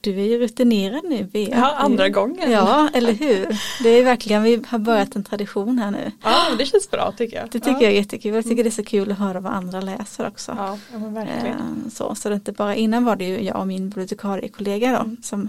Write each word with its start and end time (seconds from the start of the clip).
du 0.00 0.20
är 0.20 0.24
ju 0.24 0.38
rutinerad 0.38 1.04
nu 1.04 1.24
Bea. 1.24 1.48
Ja, 1.58 1.74
andra 1.76 2.08
gången. 2.08 2.50
Ja, 2.50 2.88
eller 2.94 3.12
hur. 3.12 3.58
Det 3.82 3.88
är 3.88 4.04
verkligen, 4.04 4.42
vi 4.42 4.62
har 4.68 4.78
börjat 4.78 5.16
en 5.16 5.24
tradition 5.24 5.78
här 5.78 5.90
nu. 5.90 6.12
Ja, 6.22 6.46
det 6.58 6.66
känns 6.66 6.90
bra 6.90 7.12
tycker 7.16 7.36
jag. 7.36 7.46
Det 7.46 7.58
tycker 7.58 7.70
ja. 7.70 7.82
jag 7.82 7.92
är 7.92 7.96
jättekul. 7.96 8.34
Jag 8.34 8.44
tycker 8.44 8.64
det 8.64 8.68
är 8.68 8.70
så 8.70 8.84
kul 8.84 9.12
att 9.12 9.18
höra 9.18 9.40
vad 9.40 9.52
andra 9.52 9.80
läser 9.80 10.26
också. 10.28 10.54
Ja, 10.58 10.78
men 10.92 11.14
verkligen. 11.14 11.58
Eh, 11.58 11.90
Så, 11.90 12.14
så 12.14 12.28
det 12.28 12.32
är 12.34 12.36
inte 12.36 12.52
bara, 12.52 12.74
innan 12.74 13.04
var 13.04 13.16
det 13.16 13.24
ju 13.24 13.40
jag 13.44 13.60
och 13.60 13.66
min 13.66 13.88
bibliotekariekollega 13.88 14.92
då. 15.04 15.16
Som, 15.22 15.48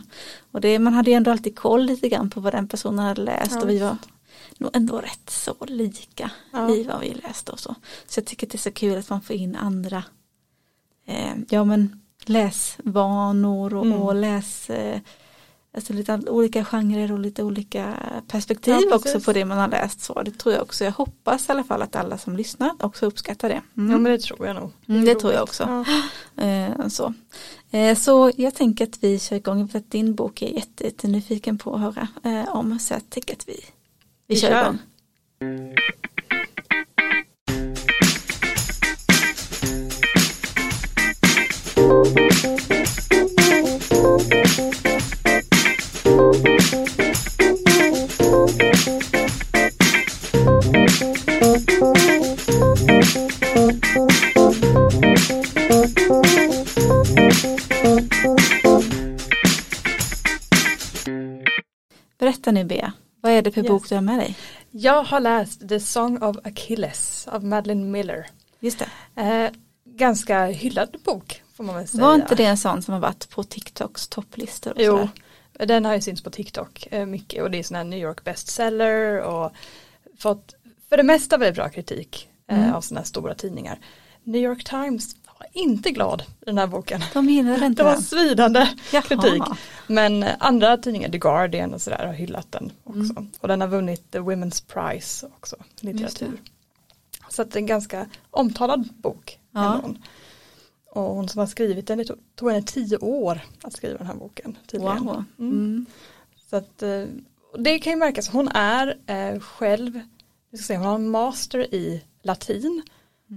och 0.51 0.61
det, 0.61 0.79
man 0.79 0.93
hade 0.93 1.11
ju 1.11 1.17
ändå 1.17 1.31
alltid 1.31 1.55
koll 1.55 1.81
lite 1.85 2.09
grann 2.09 2.29
på 2.29 2.39
vad 2.39 2.53
den 2.53 2.67
personen 2.67 2.99
hade 3.05 3.21
läst 3.21 3.51
Ja, 3.55 3.61
och 3.61 3.69
vi 3.69 3.79
var 3.79 3.97
nog 4.57 4.69
ändå 4.73 4.97
rätt 4.99 5.29
så 5.29 5.55
lika 5.67 6.31
Ja. 6.51 6.69
i 6.75 6.83
vad 6.83 7.01
vi 7.01 7.13
läste 7.13 7.51
och 7.51 7.59
så. 7.59 7.75
Så 8.07 8.19
jag 8.19 8.25
tycker 8.25 8.47
det 8.47 8.55
är 8.55 8.59
så 8.59 8.71
kul 8.71 8.97
att 8.99 9.09
man 9.09 9.21
får 9.21 9.35
in 9.35 9.55
andra 9.55 10.03
eh, 11.07 11.33
ja 11.49 11.63
men 11.63 12.00
läsvanor 12.25 13.73
och, 13.73 13.85
Mm. 13.85 14.01
och 14.01 14.15
läs 14.15 14.69
eh, 14.69 14.99
alltså 15.75 15.93
lite 15.93 16.19
olika 16.27 16.65
genrer 16.65 17.11
och 17.11 17.19
lite 17.19 17.43
olika 17.43 17.93
perspektiv 18.27 18.75
Ja, 18.89 18.95
också 18.95 19.19
på 19.19 19.33
det 19.33 19.45
man 19.45 19.57
har 19.57 19.67
läst 19.67 20.01
så. 20.01 20.21
Det 20.21 20.31
tror 20.31 20.53
jag 20.55 20.61
också. 20.63 20.83
Jag 20.83 20.91
hoppas 20.91 21.49
i 21.49 21.51
alla 21.51 21.63
fall 21.63 21.81
att 21.81 21.95
alla 21.95 22.17
som 22.17 22.37
lyssnar 22.37 22.71
också 22.79 23.05
uppskattar 23.05 23.49
det. 23.49 23.61
Mm. 23.77 23.91
Ja 23.91 23.97
men 23.97 24.11
det 24.11 24.19
tror 24.19 24.47
jag 24.47 24.55
nog. 24.55 24.71
Mm, 24.87 25.01
är 25.01 25.05
det 25.05 25.15
tror 25.19 25.33
jag 25.33 25.43
också. 25.43 25.63
Ja. 25.63 25.85
Eh, 26.43 26.87
så. 26.87 27.13
Eh, 27.71 27.97
så 27.97 28.31
jag 28.37 28.55
tänker 28.55 28.83
att 28.87 29.03
vi 29.03 29.19
kör 29.19 29.35
igång 29.35 29.67
för 29.67 29.79
att 29.79 29.91
din 29.91 30.15
bok 30.15 30.41
är 30.41 30.47
jätte, 30.53 30.83
jättenyfiken 30.83 31.57
på 31.57 31.75
att 31.75 31.81
höra 31.81 32.07
eh, 32.23 32.55
om 32.55 32.79
så 32.79 32.93
jag 32.93 33.09
tänker 33.09 33.33
att 33.33 33.47
vi, 33.47 33.53
vi, 33.53 33.65
Vi 34.27 34.35
kör 34.35 34.49
kör. 34.49 34.61
igång. 34.61 35.75
Är 63.41 63.43
det 63.43 63.51
för 63.51 63.61
Yes. 63.61 63.69
bok 63.69 63.89
du 63.89 63.95
har 63.95 64.01
med 64.01 64.19
dig? 64.19 64.35
Jag 64.71 65.03
har 65.03 65.19
läst 65.19 65.69
The 65.69 65.79
Song 65.79 66.17
of 66.23 66.37
Achilles 66.43 67.27
av 67.31 67.45
Madeleine 67.45 67.85
Miller. 67.91 68.27
Just 68.59 68.79
det. 69.15 69.21
Eh, 69.21 69.51
ganska 69.85 70.45
hyllad 70.45 70.97
bok 71.05 71.43
får 71.53 71.63
man 71.63 71.75
väl 71.75 71.87
säga. 71.87 72.03
Var 72.03 72.15
inte 72.15 72.35
det 72.35 72.45
en 72.45 72.57
sån 72.57 72.81
som 72.81 72.93
har 72.93 73.01
varit 73.01 73.29
på 73.29 73.43
TikToks 73.43 74.07
topplistor? 74.07 74.71
Och 74.71 74.77
Jo, 74.81 74.97
sådär? 75.53 75.65
den 75.65 75.85
har 75.85 75.95
ju 75.95 76.01
synts 76.01 76.23
på 76.23 76.29
TikTok 76.29 76.87
eh, 76.91 77.05
mycket 77.05 77.43
och 77.43 77.51
det 77.51 77.59
är 77.59 77.63
sån 77.63 77.77
här 77.77 77.83
New 77.83 77.99
York 77.99 78.23
bestseller 78.23 79.19
och 79.21 79.51
fått 80.19 80.53
för 80.89 80.97
det 80.97 81.03
mesta 81.03 81.37
väldigt 81.37 81.55
bra 81.55 81.69
kritik 81.69 82.29
eh, 82.47 82.59
Mm. 82.59 82.73
av 82.73 82.81
såna 82.81 82.99
här 82.99 83.05
stora 83.05 83.35
tidningar. 83.35 83.79
New 84.23 84.41
York 84.41 84.63
Times 84.63 85.15
inte 85.53 85.91
glad 85.91 86.21
i 86.21 86.45
den 86.45 86.57
här 86.57 86.67
boken. 86.67 87.01
De 87.13 87.29
gillade 87.29 87.65
inte 87.65 87.81
Det 87.81 87.85
var 87.85 87.93
den. 87.93 88.01
svidande 88.01 88.67
Jaha. 88.93 89.01
kritik. 89.01 89.43
Men 89.87 90.23
andra 90.39 90.77
tidningar, 90.77 91.09
The 91.09 91.17
Guardian 91.17 91.73
och 91.73 91.81
sådär 91.81 92.05
har 92.05 92.13
hyllat 92.13 92.51
den 92.51 92.71
också. 92.83 93.25
Och 93.39 93.47
den 93.47 93.61
har 93.61 93.67
vunnit 93.67 94.11
The 94.11 94.19
Women's 94.19 94.63
Prize 94.73 95.27
också, 95.37 95.55
litteratur. 95.79 96.41
Så 97.29 97.41
att 97.41 97.51
det 97.51 97.57
är 97.57 97.61
en 97.61 97.65
ganska 97.65 98.09
omtalad 98.31 98.89
bok. 98.93 99.39
Ja. 99.51 99.81
Och 100.91 101.03
hon 101.03 101.29
som 101.29 101.39
har 101.39 101.47
skrivit 101.47 101.87
den, 101.87 101.97
det 101.97 102.05
tog, 102.35 102.51
henne 102.51 102.63
tio 102.63 102.97
år 102.97 103.41
att 103.63 103.73
skriva 103.73 103.97
den 103.97 104.07
här 104.07 104.15
boken. 104.15 104.57
Tydligen. 104.67 105.05
Wow. 105.05 105.23
Mm. 105.39 105.51
Mm. 105.51 105.85
Så 106.49 106.55
att, 106.55 106.83
eh, 106.83 107.03
det 107.59 107.79
kan 107.79 107.93
ju 107.93 107.99
märkas, 107.99 108.29
hon 108.29 108.47
är 108.47 108.97
eh, 109.07 109.39
själv, 109.39 109.99
jag 110.49 110.59
ska 110.59 110.65
säga, 110.67 110.79
hon 110.79 110.87
har 110.87 110.95
en 110.95 111.09
master 111.09 111.75
i 111.75 112.03
latin 112.23 112.83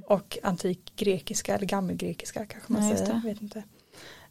och 0.07 0.39
antik 0.43 0.93
grekiska 0.97 1.55
eller 1.55 1.67
gammelgrekiska 1.67 2.47
kanske 2.47 2.73
man 2.73 2.89
Ja, 2.89 2.97
säger, 2.97 3.21
vet 3.25 3.43
inte. 3.43 3.63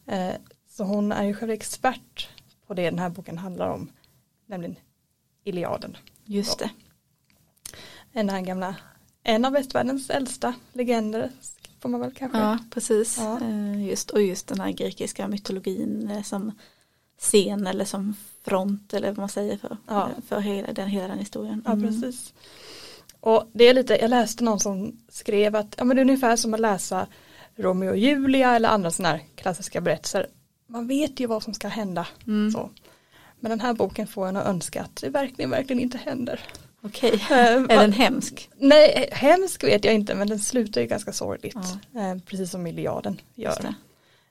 Eh, 0.06 0.34
så 0.68 0.84
hon 0.84 1.12
är 1.12 1.24
ju 1.24 1.34
själv 1.34 1.50
expert 1.52 2.28
på 2.66 2.74
det 2.74 2.84
den 2.90 2.98
här 2.98 3.08
boken 3.10 3.38
handlar 3.38 3.68
om, 3.68 3.90
nämligen 4.46 4.76
Iliaden. 5.44 5.96
Just 6.24 6.58
det. 6.58 6.70
Den 8.12 8.28
här 8.28 8.40
gamla, 8.40 8.76
en 9.22 9.44
av 9.44 9.52
västvärldens 9.52 10.10
äldsta 10.10 10.54
legender 10.72 11.30
får 11.80 11.88
man 11.88 12.00
väl 12.00 12.12
kanske. 12.14 12.38
Ja, 12.38 12.58
precis. 12.70 13.18
Ja. 13.18 13.40
Eh, 13.40 13.86
Just, 13.88 14.10
och 14.10 14.22
just 14.22 14.46
den 14.46 14.60
här 14.60 14.70
grekiska 14.70 15.28
mytologin 15.28 16.10
eh, 16.10 16.22
som 16.22 16.52
scen 17.18 17.66
eller 17.66 17.84
som 17.84 18.16
front 18.42 18.94
eller 18.94 19.08
vad 19.08 19.18
man 19.18 19.28
säger 19.28 19.56
för, 19.58 19.76
Ja. 19.88 20.10
för 20.28 20.40
hela, 20.40 20.72
den, 20.72 20.88
hela 20.88 21.08
den 21.08 21.18
historien. 21.18 21.62
Ja, 21.66 21.72
Mm. 21.72 21.86
precis. 21.88 22.34
Och 23.24 23.50
det 23.52 23.64
är 23.64 23.74
lite, 23.74 23.96
jag 24.00 24.10
läste 24.10 24.44
någon 24.44 24.60
som 24.60 25.00
skrev 25.08 25.56
att 25.56 25.74
ja, 25.78 25.84
men 25.84 25.96
det 25.96 26.00
är 26.00 26.04
ungefär 26.04 26.36
som 26.36 26.54
att 26.54 26.60
läsa 26.60 27.06
Romeo 27.56 27.90
och 27.90 27.96
Julia 27.96 28.56
eller 28.56 28.68
andra 28.68 28.90
sådana 28.90 29.16
här 29.16 29.24
klassiska 29.34 29.80
berättelser. 29.80 30.26
Man 30.66 30.86
vet 30.86 31.20
ju 31.20 31.26
vad 31.26 31.42
som 31.42 31.54
ska 31.54 31.68
hända. 31.68 32.06
Mm. 32.26 32.50
Så. 32.50 32.70
Men 33.40 33.50
den 33.50 33.60
här 33.60 33.72
boken 33.72 34.06
får 34.06 34.26
en 34.26 34.36
att 34.36 34.46
önska 34.46 34.82
att 34.82 34.96
det 34.96 35.08
verkligen, 35.08 35.50
verkligen 35.50 35.82
inte 35.82 35.98
händer. 35.98 36.40
Okej, 36.82 37.12
Eh, 37.30 37.36
är 37.36 37.66
den 37.66 37.92
hemsk? 37.92 38.50
Nej, 38.56 39.08
hemsk 39.12 39.64
vet 39.64 39.84
jag 39.84 39.94
inte 39.94 40.14
men 40.14 40.28
den 40.28 40.38
slutar 40.38 40.80
ju 40.80 40.86
ganska 40.86 41.12
sorgligt. 41.12 41.56
Ja. 41.92 42.00
Eh, 42.00 42.18
precis 42.18 42.50
som 42.50 42.66
Just 43.34 43.62
gör. 43.62 43.74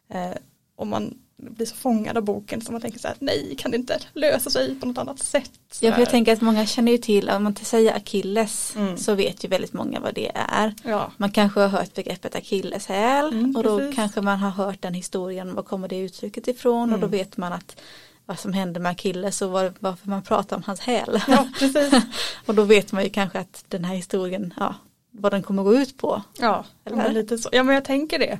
Eh, 0.09 0.37
och 0.75 0.87
man 0.87 1.22
blir 1.37 1.65
så 1.65 1.75
fångad 1.75 2.17
av 2.17 2.23
boken 2.23 2.61
så 2.61 2.71
man 2.71 2.81
tänker 2.81 2.99
så 2.99 3.07
här, 3.07 3.17
nej 3.19 3.55
kan 3.57 3.71
det 3.71 3.77
inte 3.77 3.99
lösa 4.13 4.49
sig 4.49 4.75
på 4.79 4.85
något 4.85 4.97
annat 4.97 5.19
sätt? 5.19 5.51
Så 5.71 5.85
Ja, 5.85 5.93
för 5.93 5.99
jag 5.99 6.09
tänker 6.09 6.33
att 6.33 6.41
många 6.41 6.65
känner 6.65 6.91
ju 6.91 6.97
till, 6.97 7.29
om 7.29 7.43
man 7.43 7.55
säger 7.55 7.95
akilles 7.95 8.73
Mm. 8.75 8.97
så 8.97 9.13
vet 9.15 9.43
ju 9.43 9.47
väldigt 9.47 9.73
många 9.73 9.99
vad 9.99 10.13
det 10.13 10.31
är. 10.35 10.73
ja. 10.83 11.11
Man 11.17 11.31
kanske 11.31 11.59
har 11.59 11.67
hört 11.67 11.93
begreppet 11.93 12.35
akilleshäl 12.35 13.27
Mm, 13.33 13.55
och 13.55 13.63
då 13.63 13.77
precis. 13.79 13.95
kanske 13.95 14.21
man 14.21 14.39
har 14.39 14.49
hört 14.49 14.81
den 14.81 14.93
historien, 14.93 15.55
var 15.55 15.63
kommer 15.63 15.87
det 15.87 15.97
uttrycket 15.99 16.47
ifrån 16.47 16.93
och 16.93 16.99
då 16.99 17.07
Mm. 17.07 17.17
vet 17.17 17.37
man 17.37 17.53
att 17.53 17.79
vad 18.25 18.39
som 18.39 18.53
hände 18.53 18.79
med 18.79 18.91
Akilles 18.91 19.41
och 19.41 19.49
var, 19.51 19.73
varför 19.79 20.09
man 20.09 20.21
pratar 20.21 20.55
om 20.55 20.63
hans 20.65 20.79
häl. 20.79 21.21
ja, 21.27 21.47
och 22.45 22.55
då 22.55 22.63
vet 22.63 22.91
man 22.91 23.03
ju 23.03 23.09
kanske 23.09 23.39
att 23.39 23.65
den 23.67 23.85
här 23.85 23.95
historien, 23.95 24.53
ja, 24.59 24.75
vad 25.11 25.31
den 25.33 25.43
kommer 25.43 25.63
gå 25.63 25.75
ut 25.75 25.97
på. 25.97 26.21
Ja, 26.39 26.65
Eller? 26.85 27.11
lite 27.11 27.37
så. 27.37 27.49
ja 27.51 27.63
men 27.63 27.75
jag 27.75 27.85
tänker 27.85 28.19
det. 28.19 28.39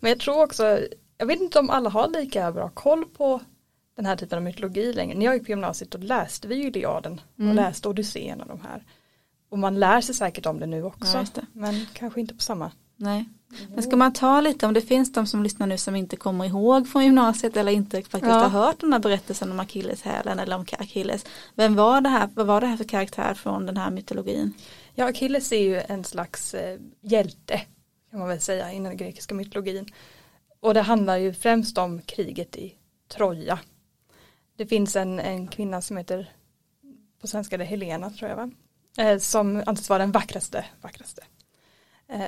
Men 0.00 0.08
jag 0.08 0.20
tror 0.20 0.42
också, 0.42 0.78
jag 1.18 1.26
vet 1.26 1.40
inte 1.40 1.58
om 1.58 1.70
alla 1.70 1.90
har 1.90 2.08
lika 2.08 2.52
bra 2.52 2.68
koll 2.74 3.04
på 3.04 3.40
den 3.96 4.06
här 4.06 4.16
typen 4.16 4.36
av 4.38 4.42
mytologi 4.44 4.92
längre. 4.92 5.18
När 5.18 5.24
jag 5.24 5.34
gick 5.34 5.44
på 5.44 5.50
gymnasiet 5.50 5.90
då 5.90 5.98
läste 5.98 6.48
vi 6.48 6.54
ju 6.54 6.62
Iliaden 6.68 7.20
Mm. 7.38 7.48
och 7.50 7.54
läste 7.54 7.88
Odysseen 7.88 8.40
och 8.40 8.48
de 8.48 8.60
här. 8.60 8.84
Och 9.48 9.58
man 9.58 9.80
lär 9.80 10.00
sig 10.00 10.14
säkert 10.14 10.46
om 10.46 10.60
det 10.60 10.66
nu 10.66 10.82
också. 10.82 11.18
Ja, 11.18 11.24
det. 11.34 11.46
Men 11.52 11.86
kanske 11.92 12.20
inte 12.20 12.34
på 12.34 12.40
samma. 12.40 12.70
Nej. 12.96 13.24
Men 13.74 13.82
ska 13.82 13.96
man 13.96 14.12
ta 14.12 14.40
lite, 14.40 14.66
om 14.66 14.74
det 14.74 14.80
finns 14.80 15.12
de 15.12 15.26
som 15.26 15.42
lyssnar 15.42 15.66
nu 15.66 15.78
som 15.78 15.96
inte 15.96 16.16
kommer 16.16 16.44
ihåg 16.44 16.88
från 16.88 17.04
gymnasiet 17.04 17.56
eller 17.56 17.72
inte 17.72 17.96
faktiskt 18.02 18.24
Ja. 18.24 18.32
har 18.38 18.48
hört 18.48 18.80
den 18.80 18.92
här 18.92 19.00
berättelsen 19.00 19.50
om 19.50 19.60
akilleshälen 19.60 20.38
eller 20.38 20.56
om 20.56 20.66
Akilles. 20.78 21.24
Vem 21.54 21.74
var 21.74 22.00
det 22.00 22.08
här, 22.08 22.28
vad 22.34 22.46
var 22.46 22.60
det 22.60 22.66
här 22.66 22.76
för 22.76 22.84
karaktär 22.84 23.34
från 23.34 23.66
den 23.66 23.76
här 23.76 23.90
mytologin? 23.90 24.52
Ja, 24.94 25.08
Achilles 25.08 25.52
är 25.52 25.60
ju 25.62 25.80
en 25.88 26.04
slags 26.04 26.54
eh, 26.54 26.78
hjälte 27.00 27.60
kan 28.10 28.18
man 28.20 28.28
väl 28.28 28.40
säga 28.40 28.72
inom 28.72 28.84
den 28.88 28.96
grekiska 28.96 29.34
mytologin. 29.34 29.86
Och 30.64 30.74
det 30.74 30.80
handlar 30.80 31.16
ju 31.16 31.32
främst 31.32 31.78
om 31.78 32.02
kriget 32.02 32.56
i 32.56 32.74
Troja. 33.08 33.58
Det 34.56 34.66
finns 34.66 34.96
en, 34.96 35.20
en 35.20 35.48
kvinna 35.48 35.82
som 35.82 35.96
heter, 35.96 36.32
på 37.20 37.26
svenska 37.26 37.56
det 37.56 37.64
Helena 37.64 38.10
tror 38.10 38.30
jag 38.30 38.36
va? 38.36 38.50
Eh, 38.98 39.18
som 39.18 39.62
anses 39.66 39.88
vara 39.88 39.98
den 39.98 40.12
vackraste. 40.12 40.64
vackraste. 40.80 41.24
Eh, 42.08 42.24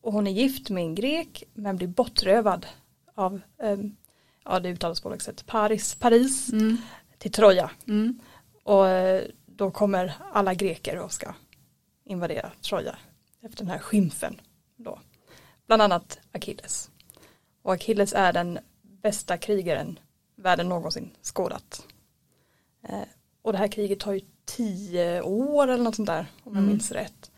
och 0.00 0.12
hon 0.12 0.26
är 0.26 0.30
gift 0.30 0.70
med 0.70 0.82
en 0.84 0.94
grek 0.94 1.42
men 1.54 1.76
blir 1.76 1.88
bortrövad 1.88 2.66
av, 3.14 3.40
eh, 3.62 3.78
ja 4.44 4.60
det 4.60 4.68
uttalas 4.68 5.00
på 5.00 5.08
olika 5.08 5.24
sätt, 5.24 5.46
Paris, 5.46 5.94
Paris 5.94 6.52
Mm. 6.52 6.76
till 7.18 7.32
Troja. 7.32 7.70
Mm. 7.88 8.20
Och 8.62 8.88
eh, 8.88 9.24
då 9.46 9.70
kommer 9.70 10.12
alla 10.32 10.54
greker 10.54 10.98
och 10.98 11.12
ska 11.12 11.34
invadera 12.04 12.52
Troja 12.62 12.96
efter 13.42 13.58
den 13.58 13.70
här 13.70 13.78
skymfen. 13.78 14.40
Då. 14.76 15.00
Bland 15.66 15.82
annat 15.82 16.18
Achilles. 16.32 16.90
Och 17.66 17.72
Achilles 17.72 18.12
är 18.12 18.32
den 18.32 18.58
bästa 18.82 19.36
krigaren 19.38 19.98
världen 20.36 20.68
någonsin 20.68 21.10
skådat. 21.22 21.86
Eh, 22.82 23.00
och 23.42 23.52
det 23.52 23.58
här 23.58 23.68
kriget 23.68 24.00
tar 24.00 24.12
ju 24.12 24.20
tio 24.44 25.22
år 25.22 25.68
eller 25.68 25.84
något 25.84 25.94
sånt 25.96 26.06
där 26.08 26.26
om 26.44 26.52
jag 26.54 26.62
Mm. 26.62 26.66
minns 26.66 26.92
rätt. 26.92 27.30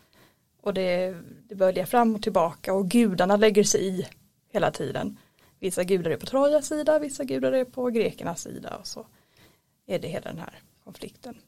Och 0.61 0.75
det, 0.75 1.17
det 1.49 1.55
böljar 1.55 1.87
fram 1.87 2.15
och 2.15 2.23
tillbaka 2.23 2.73
och 2.75 2.89
gudarna 2.89 3.37
lägger 3.37 3.65
sig 3.65 3.87
i 3.89 4.07
hela 4.53 4.71
tiden. 4.71 5.17
Vissa 5.59 5.85
gudar 5.85 6.11
är 6.11 6.17
på 6.17 6.27
Trojas 6.27 6.67
sida, 6.69 6.99
vissa 6.99 7.25
gudar 7.25 7.53
är 7.53 7.65
på 7.65 7.87
grekernas 7.87 8.43
sida 8.43 8.77
och 8.77 8.87
så 8.87 9.07
är 9.87 9.99
det 9.99 10.09
hela 10.09 10.31
den 10.31 10.39
här 10.39 10.59
konflikten. 10.85 11.39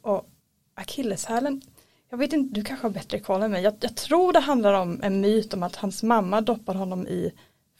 Och 0.00 0.28
akilleshälen, 0.74 1.62
jag 2.08 2.18
vet 2.18 2.32
inte, 2.32 2.54
du 2.54 2.64
kanske 2.64 2.86
har 2.86 2.92
bättre 2.92 3.20
koll 3.20 3.42
än 3.42 3.50
mig. 3.50 3.62
Jag, 3.62 3.74
jag 3.80 3.96
tror 3.96 4.32
det 4.32 4.40
handlar 4.40 4.72
om 4.72 5.00
en 5.02 5.20
myt 5.20 5.54
om 5.54 5.62
att 5.62 5.76
hans 5.76 6.02
mamma 6.02 6.40
doppar 6.40 6.74
honom 6.74 7.06
i 7.06 7.32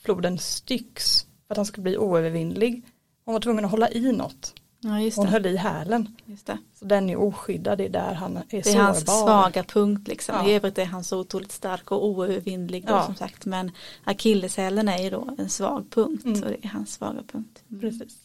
floden 0.06 0.38
Styx 0.38 1.22
för 1.46 1.54
att 1.54 1.56
han 1.56 1.66
skulle 1.66 1.82
bli 1.82 1.98
oövervinnlig. 1.98 2.82
Hon 3.24 3.32
var 3.32 3.40
tvungen 3.40 3.64
att 3.64 3.70
hålla 3.70 3.90
i 3.90 4.12
något. 4.12 4.54
Ja, 4.80 4.90
Hon 5.16 5.26
höll 5.26 5.46
i 5.46 5.56
hälen. 5.56 6.16
Just 6.24 6.46
det. 6.46 6.58
Så 6.74 6.84
den 6.84 7.10
är 7.10 7.16
oskyddad, 7.16 7.78
det 7.78 7.84
är 7.84 7.88
där 7.88 8.14
han 8.14 8.36
är 8.36 8.42
Det 8.50 8.58
är 8.58 8.62
sårbar. 8.62 8.82
hans 8.82 9.00
svaga 9.00 9.62
punkt 9.64 10.08
liksom. 10.08 10.34
Ja. 10.34 10.48
I 10.48 10.52
övrigt 10.54 10.78
är 10.78 10.84
han 10.84 11.04
så 11.04 11.18
otroligt 11.20 11.52
stark 11.52 11.90
och 11.92 12.06
oövervinnlig 12.06 12.84
Ja. 12.88 13.06
som 13.06 13.14
sagt. 13.14 13.44
Men 13.46 13.70
akilleshälen 14.04 14.88
är 14.88 14.98
ju 14.98 15.10
då 15.10 15.34
en 15.38 15.48
svag 15.50 15.90
punkt 15.90 16.24
Mm. 16.24 16.42
och 16.42 16.48
det 16.50 16.64
är 16.64 16.68
hans 16.68 16.92
svaga 16.92 17.22
punkt. 17.32 17.62
Mm. 17.70 17.80
Precis. 17.80 18.16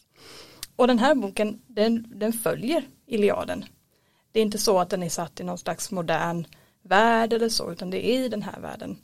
Och 0.76 0.86
den 0.86 0.98
här 0.98 1.14
boken 1.14 1.60
den, 1.66 2.12
den 2.16 2.32
följer 2.32 2.84
Iliaden. 3.06 3.64
Det 4.32 4.38
är 4.40 4.42
inte 4.42 4.58
så 4.58 4.78
att 4.78 4.90
den 4.90 5.02
är 5.02 5.08
satt 5.08 5.40
i 5.40 5.44
någon 5.44 5.58
slags 5.58 5.90
modern 5.90 6.46
värld 6.82 7.32
eller 7.32 7.48
så 7.48 7.72
utan 7.72 7.90
det 7.90 8.10
är 8.10 8.20
i 8.24 8.28
den 8.28 8.42
här 8.42 8.60
världen 8.60 8.98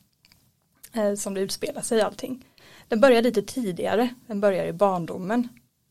som 1.16 1.34
det 1.34 1.40
utspelar 1.40 1.82
sig 1.82 2.00
allting. 2.00 2.46
Den 2.88 3.00
börjar 3.00 3.22
lite 3.22 3.42
tidigare, 3.42 4.08
den 4.26 4.40
börjar 4.40 4.66
i 4.66 4.72
barndomen. 4.72 5.48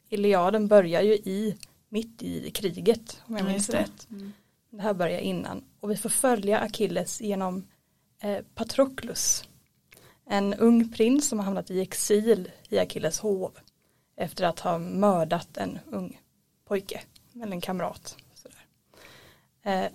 Iliaden 0.10 0.68
börjar 0.68 1.02
ju 1.02 1.14
i 1.14 1.58
mitt 1.90 2.24
i 2.24 2.52
kriget 2.52 3.22
om 3.26 3.36
jag 3.38 3.46
Ja, 3.46 3.52
minns 3.52 3.70
rätt. 3.70 4.08
Mm. 4.12 4.34
Det 4.70 4.82
här 4.82 4.94
börjar 4.94 5.20
innan 5.20 5.64
och 5.80 5.92
vi 5.92 5.98
får 5.98 6.10
följa 6.10 6.60
Achilles 6.60 7.22
genom 7.22 7.68
eh, 8.22 8.40
Patroclus. 8.56 9.44
En 10.26 10.54
ung 10.54 10.92
prins 10.92 11.30
som 11.30 11.40
har 11.40 11.46
hamnat 11.46 11.72
i 11.72 11.82
exil 11.82 12.52
i 12.70 12.80
Achilles 12.80 13.20
hov 13.20 13.52
efter 14.16 14.46
att 14.46 14.60
ha 14.60 14.78
mördat 14.78 15.58
en 15.58 15.80
ung 15.86 16.22
pojke 16.66 17.02
eller 17.34 17.52
en 17.52 17.62
kamrat. 17.62 18.18
Eh, 19.64 19.86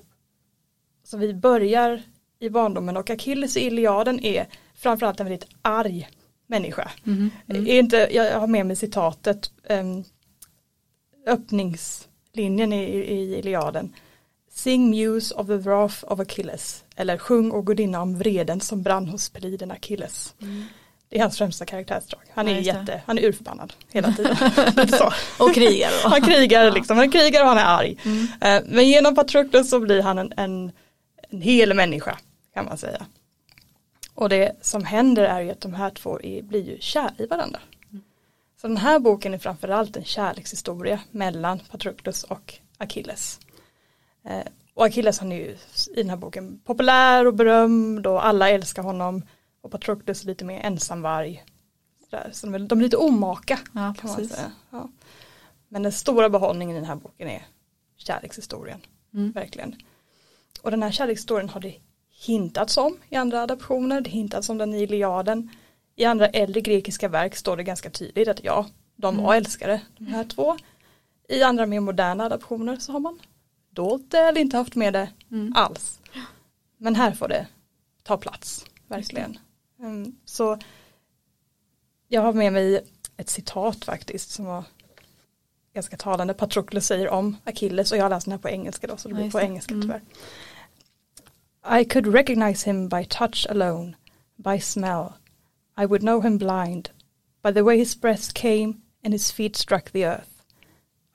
så 1.05 1.17
vi 1.17 1.35
börjar 1.35 2.03
i 2.39 2.51
barndomen 2.51 2.97
och 2.97 3.11
Achilles 3.11 3.57
i 3.57 3.61
Iliaden 3.61 4.21
är 4.25 4.47
framförallt 4.83 5.21
en 5.21 5.27
väldigt 5.27 5.49
arg 5.63 6.09
människa. 6.47 6.91
Mm. 7.07 7.31
Är 7.49 7.79
inte, 7.79 8.09
jag 8.13 8.41
har 8.41 8.47
med 8.47 8.67
mig 8.67 8.77
citatet 8.77 9.51
um, 9.69 10.05
öppningslinjen 11.27 12.73
i, 12.73 12.85
i 12.85 13.39
Iliaden. 13.39 13.95
Sing 14.51 14.91
muse 14.91 15.35
of 15.35 15.47
the 15.47 15.57
wrath 15.57 16.05
of 16.13 16.21
Achilles. 16.21 16.85
Eller 16.97 17.19
sjung 17.19 17.51
och 17.51 17.67
gudinna 17.67 18.03
om 18.03 18.19
vreden 18.19 18.61
som 18.61 18.83
brann 18.83 19.09
hos 19.09 19.31
peliden 19.31 19.71
Achilles. 19.71 20.35
Mm. 20.43 20.65
Det 21.09 21.19
är 21.19 21.23
hans 21.23 21.39
främsta 21.39 21.65
karaktärsdrag. 21.65 22.21
Han 22.35 22.47
Ja, 22.47 22.53
är 22.53 22.57
det. 22.57 22.61
jätte, 22.63 23.03
han 23.07 23.19
är 23.19 23.23
urförbannad 23.23 23.73
hela 23.93 24.13
tiden. 24.13 24.37
Och 25.39 25.55
krigar 25.55 25.91
då. 26.03 26.09
Han 26.09 26.23
krigar 26.23 26.65
Ja. 26.65 26.71
liksom, 26.71 26.97
han 26.99 27.11
krigar 27.11 27.43
och 27.43 27.49
han 27.49 27.59
är 27.59 27.65
arg. 27.65 27.97
Mm. 28.05 28.27
Eh, 28.41 28.63
Men 28.75 28.89
genom 28.89 29.15
Patroclus 29.15 29.71
så 29.71 29.81
blir 29.81 30.03
han 30.03 30.19
en, 30.19 30.33
en, 30.37 30.73
en 31.31 31.43
hel 31.43 31.75
människa 31.75 32.19
kan 32.55 32.65
man 32.65 32.79
säga. 32.79 33.07
Och 34.15 34.29
det 34.29 34.57
som 34.61 34.85
händer 34.85 35.23
är 35.25 35.41
ju 35.41 35.51
att 35.51 35.61
de 35.61 35.75
här 35.75 35.91
två 35.91 36.21
är, 36.23 36.43
blir 36.43 36.63
ju 36.63 36.81
kära 36.81 37.15
i 37.19 37.27
varandra. 37.27 37.61
Mm. 37.91 38.03
Så 38.61 38.69
den 38.69 38.77
här 38.77 38.99
boken 38.99 39.35
är 39.35 39.39
framförallt 39.39 39.97
en 39.97 40.05
kärlekshistoria 40.05 41.01
mellan 41.11 41.59
Patroclus 41.59 42.25
och 42.25 42.55
Achilles. 42.79 43.41
Eh, 44.25 44.47
och 44.75 44.85
Achilles 44.85 45.19
han 45.19 45.33
är 45.33 45.37
ju 45.37 45.57
i 45.97 46.03
den 46.03 46.11
här 46.11 46.17
boken 46.17 46.61
populär 46.65 47.27
och 47.27 47.35
berömd 47.35 48.07
och 48.07 48.27
alla 48.27 48.51
älskar 48.51 48.83
honom. 48.83 49.23
Och 49.61 49.71
Patroclus 49.71 50.23
är 50.23 50.27
lite 50.27 50.45
mer 50.45 50.61
ensamvarg. 50.61 51.45
Sådär. 52.11 52.31
Så 52.33 52.47
de 52.47 52.55
är, 52.55 52.59
de 52.59 52.79
är 52.79 52.83
lite 52.83 52.97
omaka 52.97 53.59
Ja, 53.75 53.95
kan 53.99 54.11
man 54.11 54.29
säga. 54.29 54.53
Ja. 54.71 54.89
Men 55.69 55.83
den 55.83 55.93
stora 55.93 56.29
behållningen 56.29 56.77
i 56.77 56.81
den 56.81 56.89
här 56.89 56.97
boken 56.97 57.29
är 57.29 57.47
kärlekshistorien, 57.97 58.81
Mm. 59.15 59.33
verkligen. 59.33 59.77
Och 60.63 60.71
den 60.71 60.83
här 60.83 60.91
kärlekshistorien 60.91 61.49
har 61.49 61.61
det 61.61 61.75
hintats 62.27 62.77
om 62.77 62.97
i 63.09 63.17
andra 63.17 63.43
adaptioner, 63.43 64.01
det 64.01 64.11
hintats 64.11 64.49
om 64.49 64.59
den 64.59 64.75
i 64.75 64.83
Iliaden. 64.83 65.51
I 65.97 66.05
andra 66.05 66.27
äldre 66.29 66.61
grekiska 66.61 67.09
verk 67.09 67.37
står 67.37 67.57
det 67.57 67.63
ganska 67.63 67.91
tydligt 67.91 68.29
att 68.29 68.45
ja, 68.45 68.67
de 68.97 69.17
var 69.17 69.25
Mm. 69.25 69.37
älskare, 69.37 69.81
de 69.99 70.05
här 70.07 70.25
två. 70.25 70.57
I 71.29 71.43
andra 71.43 71.67
mer 71.67 71.81
moderna 71.81 72.25
adaptioner 72.25 72.77
så 72.77 72.93
har 72.93 73.01
man 73.01 73.21
dolt 73.71 74.11
det 74.11 74.19
eller 74.19 74.41
inte 74.41 74.57
haft 74.57 74.75
med 74.75 74.93
det 74.93 75.09
Mm. 75.31 75.53
alls. 75.57 76.01
Men 76.77 76.95
här 76.95 77.13
får 77.13 77.29
det 77.29 77.47
ta 78.03 78.17
plats, 78.17 78.65
verkligen. 78.87 79.39
Mm, 79.81 80.17
så 80.25 80.59
jag 82.09 82.23
har 82.23 82.33
med 82.33 82.53
mig 82.53 82.85
ett 83.17 83.29
citat 83.31 83.85
faktiskt 83.85 84.31
som 84.31 84.45
var 84.45 84.65
ganska 85.75 85.97
talande. 85.97 86.35
Patroclus 86.35 86.87
säger 86.87 87.09
om 87.09 87.37
Achilles 87.45 87.93
och 87.93 87.99
jag 87.99 88.05
har 88.05 88.11
läst 88.11 88.25
den 88.27 88.33
här 88.33 88.39
på 88.39 88.49
engelska 88.49 88.87
då 88.87 88.97
så 88.97 89.09
det 89.09 89.15
blir 89.15 89.31
på 89.31 89.41
engelska 89.41 89.75
Mm. 89.75 90.01
I 91.65 91.85
could 91.85 92.07
recognize 92.07 92.63
him 92.65 92.89
by 92.89 93.05
touch 93.05 93.47
alone, 93.49 93.97
by 94.39 94.59
smell. 94.59 95.19
I 95.77 95.87
would 95.87 96.03
know 96.03 96.21
him 96.21 96.39
blind, 96.39 96.91
by 97.43 97.53
the 97.53 97.63
way 97.65 97.79
his 97.79 97.95
breath 98.01 98.35
came 98.35 98.83
and 99.05 99.15
his 99.15 99.31
feet 99.31 99.57
struck 99.57 99.91
the 99.91 100.05
earth. 100.05 100.43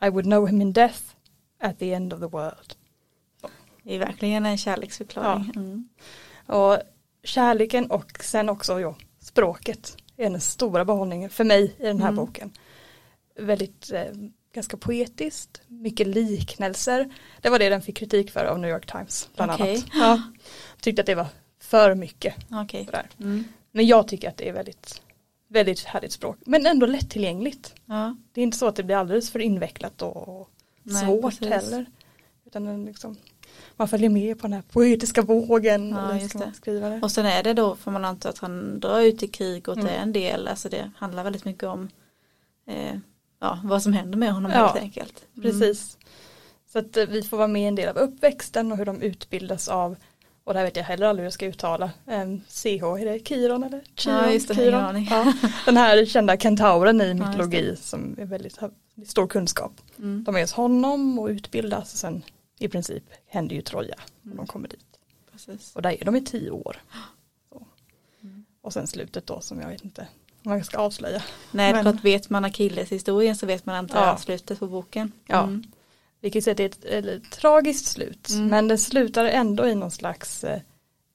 I 0.01 0.09
would 0.09 0.25
know 0.25 0.45
him 0.45 0.61
in 0.61 0.71
death 0.71 1.15
at 1.59 1.79
the 1.79 1.94
end 1.94 2.13
of 2.13 2.19
the 2.19 2.27
world. 2.27 2.75
Det 3.83 3.95
är 3.95 3.99
verkligen 3.99 4.45
en 4.45 4.57
kärleksförklaring. 4.57 5.51
Mm. 5.55 5.89
Och 6.45 6.77
kärleken 7.23 7.91
och 7.91 8.23
sen 8.23 8.49
också 8.49 8.79
jo, 8.79 8.95
språket 9.19 9.97
är 10.17 10.29
den 10.29 10.41
stora 10.41 10.85
behållningen 10.85 11.29
för 11.29 11.44
mig 11.44 11.75
i 11.79 11.83
den 11.83 12.01
här 12.01 12.09
Mm. 12.09 12.15
boken. 12.15 12.51
Väldigt 13.35 13.91
eh, 13.91 14.05
ganska 14.53 14.77
poetiskt, 14.77 15.61
mycket 15.67 16.07
liknelser. 16.07 17.13
Det 17.41 17.49
var 17.49 17.59
det 17.59 17.69
den 17.69 17.81
fick 17.81 17.97
kritik 17.97 18.31
för 18.31 18.45
av 18.45 18.59
New 18.59 18.69
York 18.71 18.91
Times 18.91 19.29
bland 19.35 19.51
Okej. 19.51 19.71
annat. 19.71 19.85
Ja, 19.94 20.21
tyckte 20.81 21.01
att 21.01 21.05
det 21.05 21.15
var 21.15 21.27
för 21.61 21.95
mycket. 21.95 22.35
Sådär. 22.85 23.09
Mm. 23.19 23.44
Men 23.71 23.88
jag 23.88 24.07
tycker 24.07 24.29
att 24.29 24.38
det 24.38 24.49
är 24.49 24.53
väldigt, 24.53 25.01
väldigt 25.47 25.79
härligt 25.83 26.11
språk. 26.11 26.38
Men 26.45 26.65
ändå 26.65 26.85
lättillgängligt. 26.85 27.75
Ja. 27.85 28.15
Det 28.31 28.41
är 28.41 28.44
inte 28.44 28.57
så 28.57 28.67
att 28.67 28.75
det 28.75 28.83
blir 28.83 28.95
alldeles 28.95 29.31
för 29.31 29.39
invecklat 29.39 30.01
och 30.01 30.49
Nej, 30.83 31.05
svårt 31.05 31.21
precis. 31.39 31.49
heller. 31.49 31.85
Utan 32.45 32.65
den 32.65 32.85
liksom, 32.85 33.15
man 33.75 33.88
följer 33.88 34.09
med 34.09 34.39
på 34.39 34.47
den 34.47 34.53
här 34.53 34.61
poetiska 34.71 35.21
vågen. 35.21 35.89
Ja, 35.89 36.27
ska 36.29 36.38
man 36.39 36.49
det. 36.49 36.53
skriva 36.55 36.89
det. 36.89 36.99
Och 37.01 37.11
sen 37.11 37.25
är 37.25 37.44
det 37.44 37.53
då, 37.53 37.75
får 37.75 37.91
man 37.91 38.05
anta 38.05 38.29
att 38.29 38.38
han 38.38 38.79
drar 38.79 38.99
ut 39.01 39.23
i 39.23 39.27
krig 39.27 39.67
och 39.69 39.77
att 39.77 39.83
det 39.85 39.89
Mm. 39.89 39.99
är 39.99 40.03
en 40.03 40.13
del, 40.13 40.47
alltså 40.47 40.69
det 40.69 40.91
handlar 40.97 41.23
väldigt 41.23 41.45
mycket 41.45 41.63
om 41.63 41.89
eh, 42.67 42.95
ja, 43.39 43.60
vad 43.63 43.84
som 43.84 43.94
händer 43.94 44.18
med 44.18 44.34
honom 44.34 44.51
Ja, 44.51 44.68
helt 44.68 44.75
enkelt. 44.78 45.25
Mm. 45.38 45.44
Precis. 45.44 45.98
Så 46.68 46.80
att 46.80 46.98
eh, 46.98 47.06
vi 47.06 47.24
får 47.24 47.38
vara 47.38 47.48
med 47.48 47.68
en 47.68 47.75
del 47.75 47.89
av 47.89 47.98
uppväxten 47.98 48.72
och 48.72 48.78
hur 48.78 48.86
de 48.86 49.01
utbildas 49.01 49.68
av 49.68 49.95
och 50.44 50.54
det 50.54 50.60
här 50.60 50.66
vet 50.66 50.75
jag 50.75 50.84
heller 50.84 51.07
aldrig 51.07 51.22
hur 51.22 51.25
jag 51.25 51.34
ska 51.34 51.45
uttala. 51.45 51.92
Um, 52.06 52.42
CH, 52.48 52.84
är 52.84 53.06
det 53.06 53.28
Kiron 53.28 53.63
eller 53.63 53.81
Chiron? 53.95 54.18
Ja, 54.18 54.31
just 54.31 54.48
det, 54.56 54.74
aning. 54.78 55.07
Ja, 55.10 55.34
den 55.66 55.78
här 55.78 56.06
kända 56.06 56.38
kentauren 56.38 57.01
i 57.01 57.13
mytologi 57.13 57.75
som 57.75 58.16
är 58.19 58.25
väldigt 58.25 58.60
stor 59.06 59.28
kunskap. 59.28 59.72
Mm. 59.98 60.24
De 60.24 60.36
är 60.36 60.42
hos 60.42 60.51
honom 60.54 61.19
och 61.19 61.28
utbildas 61.28 61.94
och 61.94 62.00
sen 62.00 62.23
i 62.59 62.68
princip 62.68 63.04
händer 63.26 63.56
ju 63.56 63.61
Troja 63.61 63.95
och 64.19 64.26
Mm. 64.26 64.38
de 64.38 64.47
kommer 64.47 64.68
dit. 64.68 65.00
Precis. 65.31 65.76
Och 65.76 65.81
där 65.81 66.02
är 66.02 66.06
de 66.06 66.16
i 66.16 66.26
tio 66.26 66.52
år. 66.52 66.78
Mm. 68.21 68.45
Och 68.61 68.73
sen 68.73 68.88
slutet 68.88 69.28
då 69.28 69.42
som 69.42 69.59
jag 69.59 69.69
vet 69.69 69.83
inte 69.85 70.07
om 70.44 70.51
jag 70.51 70.65
ska 70.65 70.77
avslöja. 70.77 71.23
Nej, 71.51 71.73
Men- 71.73 71.81
klart 71.83 72.03
vet 72.03 72.29
man 72.29 72.45
Achilles 72.45 72.91
historien 72.91 73.35
så 73.35 73.45
vet 73.45 73.65
man 73.65 73.75
antar 73.75 73.99
jag 73.99 74.07
Ja. 74.07 74.17
slutet 74.17 74.59
på 74.59 74.67
boken. 74.67 75.11
Ja. 75.27 75.44
Mm. 75.44 75.63
Vi 76.21 76.29
kan 76.29 76.37
ju 76.39 76.41
säga 76.41 76.51
att 76.51 76.57
det 76.57 76.63
är 76.63 76.69
ett, 76.69 76.85
eller, 76.85 77.19
tragiskt 77.19 77.85
slut 77.85 78.29
Mm. 78.29 78.47
men 78.47 78.67
det 78.67 78.77
slutar 78.77 79.25
ändå 79.25 79.67
i 79.67 79.75
någon 79.75 79.91
slags 79.91 80.44
eh, 80.44 80.59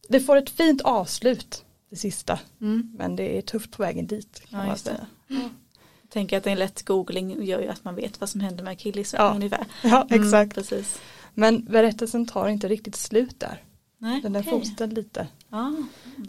det 0.08 0.20
får 0.20 0.36
ett 0.36 0.50
fint 0.50 0.80
avslut 0.80 1.64
det 1.90 1.96
sista 1.96 2.38
Mm. 2.60 2.94
men 2.98 3.16
det 3.16 3.38
är 3.38 3.42
tufft 3.42 3.70
på 3.70 3.82
vägen 3.82 4.06
dit 4.06 4.42
kan 4.50 4.60
Ja, 4.60 4.66
man 4.66 4.78
säga. 4.78 5.06
Jag 5.28 6.10
tänker 6.10 6.38
att 6.38 6.46
en 6.46 6.58
lätt 6.58 6.82
googling 6.84 7.44
gör 7.44 7.60
ju 7.60 7.68
att 7.68 7.84
man 7.84 7.94
vet 7.94 8.20
vad 8.20 8.28
som 8.28 8.40
händer 8.40 8.64
med 8.64 8.72
Achilles 8.72 9.12
Ja. 9.14 9.32
ungefär. 9.34 9.66
Ja 9.82 10.06
Mm, 10.10 10.24
exakt. 10.24 10.54
precis. 10.54 11.00
Men 11.34 11.64
berättelsen 11.64 12.26
tar 12.26 12.48
inte 12.48 12.68
riktigt 12.68 12.96
slut 12.96 13.40
där. 13.40 13.62
Nej, 13.98 14.20
Den 14.20 14.32
där 14.32 14.40
okej. 14.40 14.50
fortsätter 14.52 14.86
lite 14.86 15.26
Ja, 15.48 15.74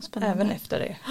spännande. 0.01 0.33
även 0.35 0.51
efter 0.51 0.79
det. 0.79 0.97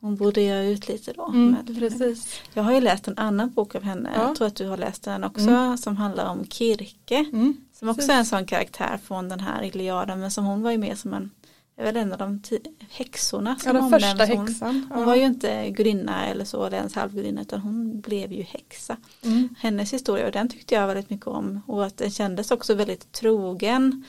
Hon 0.00 0.16
broderar 0.16 0.62
ut 0.62 0.88
lite 0.88 1.12
då. 1.12 1.26
Mm, 1.26 1.56
precis. 1.78 2.40
Jag 2.54 2.62
har 2.62 2.72
ju 2.72 2.80
läst 2.80 3.08
en 3.08 3.18
annan 3.18 3.50
bok 3.50 3.74
av 3.74 3.82
henne, 3.82 4.10
Ja. 4.14 4.22
jag 4.22 4.36
tror 4.36 4.46
att 4.46 4.56
du 4.56 4.66
har 4.66 4.76
läst 4.76 5.02
den 5.02 5.24
också, 5.24 5.48
Mm. 5.48 5.78
som 5.78 5.96
handlar 5.96 6.30
om 6.30 6.46
Kirke. 6.46 7.16
Mm. 7.32 7.56
Som 7.72 7.88
också 7.88 8.12
är 8.12 8.16
en 8.16 8.26
sån 8.26 8.46
karaktär 8.46 8.98
från 9.04 9.28
den 9.28 9.40
här 9.40 9.62
Iliaden, 9.62 10.20
men 10.20 10.30
som 10.30 10.44
hon 10.44 10.62
var 10.62 10.70
ju 10.70 10.78
med 10.78 10.98
som 10.98 11.14
en, 11.14 11.30
är 11.76 11.84
väl 11.84 11.96
en 11.96 12.12
av 12.12 12.18
de 12.18 12.42
häxorna 12.90 13.56
Ja 13.58 13.62
som 13.62 13.72
den 13.74 13.82
omnämns. 13.84 14.04
första 14.04 14.26
Hon, 14.36 14.46
häxan. 14.48 14.86
hon 14.94 15.04
var 15.04 15.14
ju 15.16 15.22
inte 15.24 15.70
gudinna 15.70 16.26
eller 16.26 16.44
så, 16.44 16.64
eller 16.64 16.76
ens 16.76 16.94
halvgudinna, 16.94 17.40
utan 17.40 17.60
hon 17.60 18.00
blev 18.00 18.32
ju 18.32 18.42
häxa. 18.42 18.96
mm. 19.22 19.48
Hennes 19.58 19.92
historia, 19.92 20.26
och 20.26 20.32
den 20.32 20.48
tyckte 20.48 20.74
jag 20.74 20.86
väldigt 20.86 21.10
mycket 21.10 21.26
om, 21.26 21.60
och 21.66 21.86
att 21.86 21.96
den 21.96 22.10
kändes 22.10 22.50
också 22.50 22.74
väldigt 22.74 23.12
trogen 23.12 24.04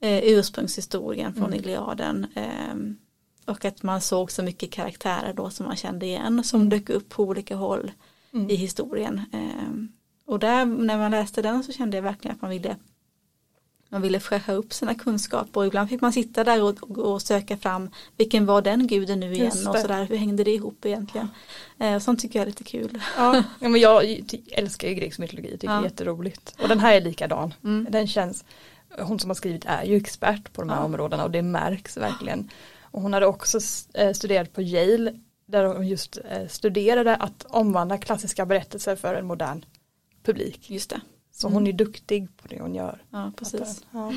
eh, 0.00 0.18
ursprungshistorien 0.24 1.34
från 1.34 1.44
Mm. 1.46 1.58
Iliaden. 1.58 2.26
ehm, 2.34 2.96
och 3.44 3.64
att 3.64 3.82
man 3.82 4.00
såg 4.00 4.32
så 4.32 4.42
mycket 4.42 4.70
karaktärer 4.70 5.32
då 5.32 5.50
som 5.50 5.66
man 5.66 5.76
kände 5.76 6.06
igen, 6.06 6.44
som 6.44 6.68
dök 6.68 6.88
upp 6.88 7.08
på 7.08 7.22
olika 7.22 7.56
håll 7.56 7.92
Mm. 8.32 8.50
i 8.50 8.54
historien. 8.54 9.22
Ehm, 9.32 9.92
och 10.26 10.38
där 10.38 10.64
när 10.64 10.98
man 10.98 11.10
läste 11.10 11.42
den 11.42 11.64
så 11.64 11.72
kände 11.72 11.96
jag 11.96 12.02
verkligen 12.02 12.36
att 12.36 12.42
man 12.42 12.50
ville 12.50 12.76
man 13.92 14.02
ville 14.02 14.20
fräscha 14.20 14.52
upp 14.52 14.72
sina 14.72 14.94
kunskaper 14.94 15.60
och 15.60 15.66
ibland 15.66 15.88
fick 15.88 16.00
man 16.00 16.12
sitta 16.12 16.44
där 16.44 16.62
och, 16.62 16.98
och, 16.98 17.22
söka 17.22 17.56
fram 17.56 17.90
vilken 18.16 18.46
var 18.46 18.62
den 18.62 18.86
guden 18.86 19.20
nu 19.20 19.32
igen 19.32 19.68
och 19.68 19.78
sådär, 19.78 20.04
hur 20.04 20.16
hängde 20.16 20.44
det 20.44 20.50
ihop 20.50 20.84
egentligen. 20.84 21.28
Eh, 21.78 21.98
sånt 21.98 22.20
tycker 22.20 22.38
jag 22.38 22.42
är 22.42 22.46
lite 22.46 22.64
kul. 22.64 23.02
Ja, 23.16 23.42
men 23.58 23.80
jag 23.80 24.20
älskar 24.50 24.88
ju 24.88 24.94
grekisk 24.94 25.18
mytologi, 25.18 25.50
tycker 25.50 25.66
ja. 25.66 25.72
det 25.72 25.80
är 25.80 25.84
jätteroligt. 25.84 26.54
Och 26.62 26.68
den 26.68 26.80
här 26.80 26.94
är 26.94 27.00
likadan. 27.00 27.54
Mm. 27.64 27.86
Den 27.90 28.06
känns, 28.06 28.44
hon 28.98 29.18
som 29.18 29.30
har 29.30 29.34
skrivit 29.34 29.64
är 29.66 29.84
ju 29.84 29.96
expert 29.96 30.52
på 30.52 30.62
de 30.62 30.70
här 30.70 30.76
ja. 30.76 30.84
områdena 30.84 31.24
och 31.24 31.30
det 31.30 31.42
märks 31.42 31.96
verkligen. 31.96 32.50
Och 32.90 33.02
hon 33.02 33.12
hade 33.12 33.26
också 33.26 33.58
eh, 33.94 34.12
studerat 34.12 34.52
på 34.52 34.62
Yale 34.62 35.14
där 35.46 35.64
hon 35.64 35.88
just 35.88 36.18
eh, 36.30 36.46
studerade 36.46 37.16
att 37.16 37.44
omvandla 37.44 37.98
klassiska 37.98 38.46
berättelser 38.46 38.96
för 38.96 39.14
en 39.14 39.26
modern 39.26 39.64
publik. 40.22 40.70
Just 40.70 40.90
det. 40.90 41.00
Så 41.32 41.46
mm. 41.46 41.54
hon 41.54 41.66
är 41.66 41.72
duktig 41.72 42.36
på 42.36 42.48
det 42.48 42.60
hon 42.60 42.74
gör. 42.74 43.02
Ja, 43.10 43.32
precis. 43.36 43.84
Ja. 43.90 44.12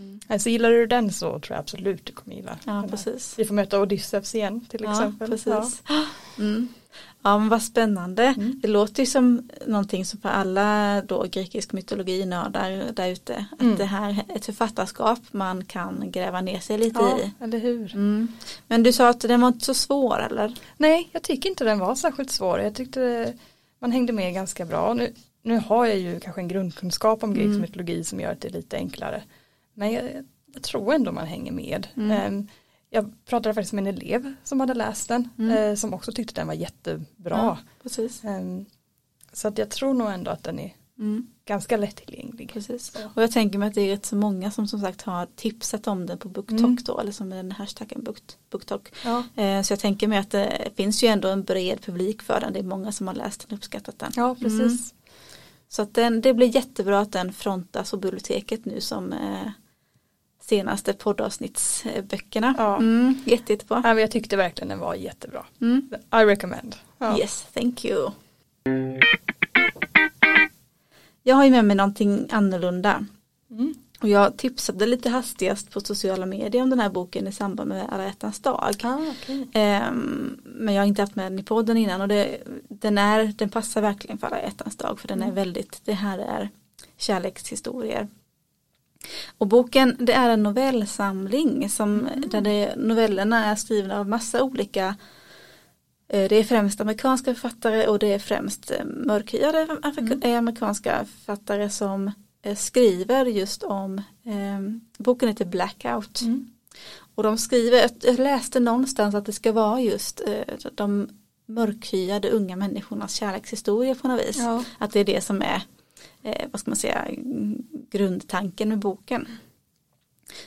Mm. 0.00 0.38
Så 0.38 0.48
gillar 0.48 0.70
du 0.70 0.86
den 0.86 1.12
så 1.12 1.26
tror 1.26 1.42
jag 1.48 1.58
absolut 1.58 2.06
du 2.06 2.12
kommer 2.12 2.36
gilla 2.36 2.58
ja, 2.64 2.84
precis. 2.90 3.34
Vi 3.38 3.44
får 3.44 3.54
möta 3.54 3.80
Odysseus 3.80 4.34
igen 4.34 4.66
till 4.68 4.80
ja, 4.84 4.92
exempel. 4.92 5.30
Precis. 5.30 5.82
Ja. 5.88 6.04
Mm. 6.38 6.68
ja 7.22 7.38
men 7.38 7.48
vad 7.48 7.62
spännande. 7.62 8.24
Mm. 8.24 8.60
Det 8.62 8.68
låter 8.68 9.02
ju 9.02 9.06
som 9.06 9.50
någonting 9.66 10.04
som 10.04 10.20
för 10.20 10.28
alla 10.28 11.02
då 11.02 11.26
grekisk 11.30 11.72
mytologi 11.72 12.26
nördar 12.26 12.92
där 12.92 13.08
ute. 13.08 13.46
Att 13.52 13.60
mm. 13.60 13.76
det 13.76 13.84
här 13.84 14.10
är 14.28 14.36
ett 14.36 14.46
författarskap 14.46 15.18
man 15.30 15.64
kan 15.64 16.10
gräva 16.10 16.40
ner 16.40 16.60
sig 16.60 16.78
lite 16.78 17.00
ja, 17.00 17.18
i. 17.18 17.44
eller 17.44 17.58
hur. 17.58 17.94
Mm. 17.94 18.28
Men 18.66 18.82
du 18.82 18.92
sa 18.92 19.08
att 19.08 19.20
den 19.20 19.40
var 19.40 19.48
inte 19.48 19.64
så 19.64 19.74
svår 19.74 20.22
eller? 20.22 20.54
Nej, 20.76 21.08
jag 21.12 21.22
tycker 21.22 21.48
inte 21.48 21.64
den 21.64 21.78
var 21.78 21.94
särskilt 21.94 22.30
svår. 22.30 22.60
Jag 22.60 22.74
tyckte 22.74 23.32
man 23.78 23.92
hängde 23.92 24.12
med 24.12 24.34
ganska 24.34 24.64
bra. 24.64 24.94
Nu, 24.94 25.12
nu 25.42 25.58
har 25.58 25.86
jag 25.86 25.98
ju 25.98 26.20
kanske 26.20 26.40
en 26.40 26.48
grundkunskap 26.48 27.22
om 27.22 27.34
grekisk 27.34 27.48
mm. 27.48 27.60
mytologi 27.60 28.04
som 28.04 28.20
gör 28.20 28.32
att 28.32 28.40
det 28.40 28.48
är 28.48 28.52
lite 28.52 28.76
enklare. 28.76 29.22
Men 29.74 29.92
jag, 29.92 30.04
jag 30.54 30.62
tror 30.62 30.94
ändå 30.94 31.12
man 31.12 31.26
hänger 31.26 31.52
med. 31.52 31.88
Mm. 31.96 32.34
Um, 32.34 32.48
jag 32.90 33.24
pratade 33.24 33.54
faktiskt 33.54 33.72
med 33.72 33.88
en 33.88 33.94
elev 33.94 34.34
som 34.44 34.60
hade 34.60 34.74
läst 34.74 35.08
den 35.08 35.28
mm. 35.38 35.50
eh, 35.50 35.74
som 35.74 35.94
också 35.94 36.12
tyckte 36.12 36.40
den 36.40 36.46
var 36.46 36.54
jättebra. 36.54 37.06
Ja, 37.36 37.58
precis. 37.82 38.24
Um, 38.24 38.66
så 39.32 39.48
att 39.48 39.58
jag 39.58 39.70
tror 39.70 39.94
nog 39.94 40.10
ändå 40.10 40.30
att 40.30 40.44
den 40.44 40.58
är 40.58 40.74
mm. 40.98 41.26
ganska 41.44 41.76
lättillgänglig. 41.76 42.52
Precis. 42.52 42.96
Och 43.14 43.22
jag 43.22 43.32
tänker 43.32 43.58
mig 43.58 43.68
att 43.68 43.74
det 43.74 43.80
är 43.80 43.90
rätt 43.90 44.06
så 44.06 44.16
många 44.16 44.50
som 44.50 44.68
som 44.68 44.80
sagt 44.80 45.02
har 45.02 45.26
tipsat 45.36 45.86
om 45.86 46.06
den 46.06 46.18
på 46.18 46.28
BookTok 46.28 46.60
mm. 46.60 46.76
då 46.84 47.00
eller 47.00 47.12
som 47.12 47.30
den 47.30 47.52
hashtaggen 47.52 48.06
BookTok. 48.50 48.92
Ja. 49.04 49.42
Eh, 49.42 49.62
så 49.62 49.72
jag 49.72 49.80
tänker 49.80 50.08
mig 50.08 50.18
att 50.18 50.30
det 50.30 50.70
finns 50.76 51.04
ju 51.04 51.08
ändå 51.08 51.28
en 51.28 51.44
bred 51.44 51.80
publik 51.82 52.22
för 52.22 52.40
den. 52.40 52.52
Det 52.52 52.58
är 52.58 52.64
många 52.64 52.92
som 52.92 53.06
har 53.06 53.14
läst 53.14 53.40
den 53.40 53.54
och 53.54 53.58
uppskattat 53.58 53.98
den. 53.98 54.12
Ja 54.16 54.34
precis. 54.34 54.92
Mm. 54.92 55.00
Så 55.68 55.82
att 55.82 55.94
den, 55.94 56.20
det 56.20 56.34
blir 56.34 56.54
jättebra 56.54 57.00
att 57.00 57.12
den 57.12 57.32
frontas 57.32 57.90
på 57.90 57.96
biblioteket 57.96 58.64
nu 58.64 58.80
som 58.80 59.12
eh, 59.12 59.50
senaste 60.50 60.92
poddavsnittsböckerna. 60.92 62.54
Ja. 62.58 62.76
Mm, 62.76 63.14
jätte, 63.24 63.52
jättebra. 63.52 63.80
Ja, 63.84 64.00
jag 64.00 64.10
tyckte 64.10 64.36
verkligen 64.36 64.68
den 64.68 64.78
var 64.78 64.94
jättebra. 64.94 65.46
Mm. 65.60 65.88
I 66.14 66.16
recommend. 66.16 66.76
Ja. 66.98 67.18
Yes, 67.18 67.46
thank 67.54 67.84
you. 67.84 68.10
Jag 71.22 71.36
har 71.36 71.44
ju 71.44 71.50
med 71.50 71.64
mig 71.64 71.76
någonting 71.76 72.26
annorlunda. 72.30 73.06
Mm. 73.50 73.74
Och 74.00 74.08
jag 74.08 74.36
tipsade 74.36 74.86
lite 74.86 75.10
hastigast 75.10 75.70
på 75.70 75.80
sociala 75.80 76.26
medier 76.26 76.62
om 76.62 76.70
den 76.70 76.80
här 76.80 76.90
boken 76.90 77.26
i 77.26 77.32
samband 77.32 77.68
med 77.68 77.86
alla 77.90 78.04
hjärtans 78.04 78.40
dag. 78.40 78.74
Ah, 78.82 78.96
okay. 78.96 79.40
um, 79.88 80.40
men 80.44 80.74
jag 80.74 80.82
har 80.82 80.86
inte 80.86 81.02
haft 81.02 81.16
med 81.16 81.32
den 81.32 81.38
i 81.38 81.42
podden 81.42 81.76
innan 81.76 82.00
och 82.00 82.08
det, 82.08 82.38
den, 82.68 82.98
är, 82.98 83.24
den 83.36 83.48
passar 83.48 83.82
verkligen 83.82 84.18
för 84.18 84.26
alla 84.26 84.42
hjärtans 84.42 84.76
dag 84.76 85.00
för 85.00 85.08
den 85.08 85.18
mm. 85.18 85.30
är 85.30 85.34
väldigt, 85.34 85.80
det 85.84 85.92
här 85.92 86.18
är 86.18 86.48
kärlekshistorier. 86.96 88.08
Och 89.38 89.46
boken 89.46 89.96
det 89.98 90.12
är 90.12 90.28
en 90.28 90.42
novellsamling 90.42 91.68
som, 91.70 92.06
mm. 92.06 92.30
där 92.30 92.40
det, 92.40 92.76
novellerna 92.76 93.44
är 93.44 93.56
skrivna 93.56 93.98
av 93.98 94.08
massa 94.08 94.42
olika 94.42 94.96
eh, 96.08 96.28
det 96.28 96.36
är 96.36 96.44
främst 96.44 96.80
amerikanska 96.80 97.34
författare 97.34 97.86
och 97.86 97.98
det 97.98 98.12
är 98.12 98.18
främst 98.18 98.70
eh, 98.70 98.84
mörkhyade 98.84 99.68
mm. 99.98 100.38
amerikanska 100.38 101.04
författare 101.04 101.70
som 101.70 102.12
Eh, 102.42 102.56
skriver 102.56 103.26
just 103.26 103.62
om, 103.62 103.98
eh, 104.24 104.60
boken 104.98 105.28
heter 105.28 105.44
Blackout. 105.44 106.20
Mm. 106.20 106.50
Och 107.14 107.22
de 107.22 107.38
skriver, 107.38 107.90
jag 108.02 108.18
läste 108.18 108.60
någonstans 108.60 109.14
att 109.14 109.26
det 109.26 109.32
ska 109.32 109.52
vara 109.52 109.80
just 109.80 110.20
eh, 110.26 110.70
de 110.74 111.08
mörkhyade 111.46 112.30
unga 112.30 112.56
människornas 112.56 113.14
kärlekshistoria 113.14 113.94
på 113.94 114.08
något 114.08 114.28
vis. 114.28 114.36
Ja. 114.36 114.64
Att 114.78 114.92
det 114.92 115.00
är 115.00 115.04
det 115.04 115.20
som 115.20 115.42
är, 115.42 115.62
eh, 116.22 116.48
vad 116.50 116.60
ska 116.60 116.70
man 116.70 116.76
säga, 116.76 117.08
grundtanken 117.90 118.68
med 118.68 118.78
boken. 118.78 119.28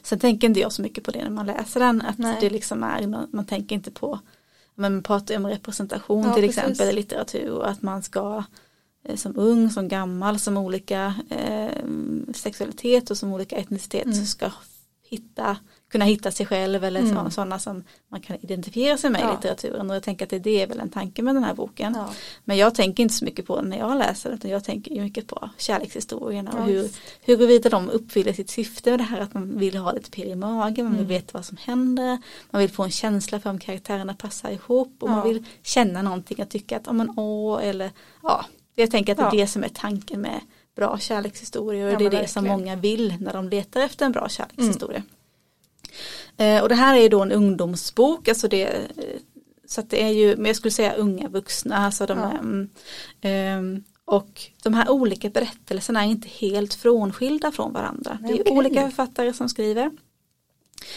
Sen 0.01 0.19
tänker 0.19 0.47
inte 0.47 0.59
jag 0.59 0.71
så 0.71 0.81
mycket 0.81 1.03
på 1.03 1.11
det 1.11 1.23
när 1.23 1.29
man 1.29 1.45
läser 1.45 1.79
den, 1.79 2.01
att 2.01 2.17
Nej. 2.17 2.37
det 2.41 2.49
liksom 2.49 2.83
är, 2.83 3.27
man 3.35 3.45
tänker 3.45 3.75
inte 3.75 3.91
på, 3.91 4.19
men 4.75 4.93
man 4.93 5.03
pratar 5.03 5.37
om 5.37 5.47
representation 5.47 6.23
ja, 6.23 6.33
till 6.33 6.43
precis. 6.43 6.57
exempel 6.57 6.89
i 6.89 6.93
litteratur 6.93 7.51
och 7.51 7.69
att 7.69 7.81
man 7.81 8.03
ska 8.03 8.43
Eh, 9.03 9.15
som 9.15 9.37
ung, 9.37 9.69
som 9.69 9.87
gammal, 9.87 10.39
som 10.39 10.57
olika 10.57 11.15
eh, 11.29 11.83
sexualitet 12.33 13.11
och 13.11 13.17
som 13.17 13.33
olika 13.33 13.55
etnicitet 13.55 14.05
mm. 14.05 14.25
ska 14.25 14.51
hitta, 15.03 15.57
kunna 15.93 16.05
hitta 16.05 16.31
sig 16.31 16.45
själv 16.45 16.83
eller 16.83 16.99
mm. 16.99 17.31
sådana 17.31 17.59
som 17.59 17.83
man 18.07 18.21
kan 18.21 18.37
identifiera 18.41 18.97
sig 18.97 19.09
med 19.09 19.21
ja. 19.21 19.29
i 19.29 19.35
litteraturen 19.35 19.89
och 19.89 19.95
jag 19.95 20.03
tänker 20.03 20.25
att 20.25 20.29
det, 20.29 20.39
det 20.39 20.61
är 20.61 20.67
väl 20.67 20.79
en 20.79 20.89
tanke 20.89 21.21
med 21.21 21.35
den 21.35 21.43
här 21.43 21.53
boken. 21.53 21.93
Ja. 21.97 22.09
Men 22.43 22.57
jag 22.57 22.75
tänker 22.75 23.03
inte 23.03 23.15
så 23.15 23.25
mycket 23.25 23.45
på 23.45 23.55
den 23.55 23.69
när 23.69 23.77
jag 23.77 23.97
läser 23.97 24.33
utan 24.33 24.51
jag 24.51 24.63
tänker 24.63 25.01
mycket 25.01 25.27
på 25.27 25.49
kärlekshistorierna 25.57 26.51
och 26.51 26.65
hur, 26.65 26.89
huruvida 27.21 27.69
de 27.69 27.89
uppfyller 27.89 28.33
sitt 28.33 28.49
syfte 28.49 28.89
med 28.89 28.99
det 28.99 29.03
här 29.03 29.19
att 29.19 29.33
man 29.33 29.57
vill 29.57 29.77
ha 29.77 29.91
lite 29.91 30.11
pirr 30.11 30.25
i 30.25 30.35
magen, 30.35 30.85
man 30.85 30.93
vill 30.93 31.05
mm. 31.05 31.07
veta 31.07 31.29
vad 31.33 31.45
som 31.45 31.57
händer, 31.57 32.17
man 32.51 32.61
vill 32.61 32.71
få 32.71 32.83
en 32.83 32.91
känsla 32.91 33.39
för 33.39 33.49
om 33.49 33.59
karaktärerna 33.59 34.13
passar 34.13 34.49
ihop 34.49 34.97
och 34.99 35.09
man 35.09 35.27
vill 35.27 35.45
känna 35.63 36.01
någonting 36.01 36.41
och 36.41 36.49
tycka 36.49 36.77
att, 36.77 36.87
oh, 36.87 36.93
men, 36.93 37.13
åh, 37.17 37.67
eller 37.67 37.91
ja 38.23 38.45
jag 38.75 38.91
tänker 38.91 39.11
att 39.11 39.17
det 39.17 39.37
är 39.37 39.41
det 39.41 39.47
som 39.47 39.63
är 39.63 39.69
tanken 39.69 40.21
med 40.21 40.41
bra 40.75 40.99
kärlekshistorier 40.99 41.85
och 41.85 41.93
ja, 41.93 41.97
det 41.97 42.05
är 42.05 42.21
det 42.21 42.27
som 42.27 42.47
många 42.47 42.75
vill 42.75 43.15
när 43.19 43.33
de 43.33 43.49
letar 43.49 43.81
efter 43.81 44.05
en 44.05 44.11
bra 44.11 44.29
kärlekshistoria. 44.29 44.97
Mm. 44.97 45.09
Eh, 46.37 46.61
och 46.61 46.69
det 46.69 46.75
här 46.75 46.95
är 46.95 47.01
ju 47.01 47.09
då 47.09 47.21
en 47.21 47.31
ungdomsbok, 47.31 48.27
alltså 48.27 48.47
det, 48.47 48.87
så 49.67 49.81
det 49.81 50.03
är 50.03 50.09
ju, 50.09 50.35
men 50.35 50.45
jag 50.45 50.55
skulle 50.55 50.71
säga 50.71 50.93
unga 50.93 51.29
vuxna, 51.29 51.77
alltså 51.77 52.05
de 52.05 52.17
ja. 52.17 53.29
är, 53.29 53.57
eh, 53.57 53.61
och 54.05 54.41
de 54.63 54.73
här 54.73 54.89
olika 54.89 55.29
berättelserna 55.29 56.05
är 56.05 56.09
inte 56.09 56.27
helt 56.27 56.73
frånskilda 56.73 57.51
från 57.51 57.73
varandra. 57.73 58.17
Nej, 58.21 58.31
det 58.31 58.39
är 58.39 58.41
okay. 58.41 58.57
olika 58.57 58.81
författare 58.81 59.33
som 59.33 59.49
skriver. 59.49 59.91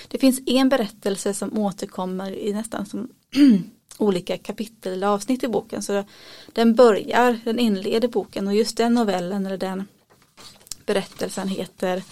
Det 0.08 0.18
finns 0.18 0.40
en 0.46 0.68
berättelse 0.68 1.34
som 1.34 1.58
återkommer 1.58 2.32
i 2.32 2.52
nästan 2.52 2.86
som 2.86 3.08
olika 3.98 4.38
kapitel 4.38 4.92
eller 4.92 5.06
avsnitt 5.06 5.42
i 5.42 5.48
boken. 5.48 5.82
Så 5.82 6.04
den 6.52 6.74
börjar, 6.74 7.40
den 7.44 7.58
inleder 7.58 8.08
boken 8.08 8.48
och 8.48 8.54
just 8.54 8.76
den 8.76 8.94
novellen 8.94 9.46
eller 9.46 9.58
den 9.58 9.84
berättelsen 10.86 11.48
heter 11.48 12.02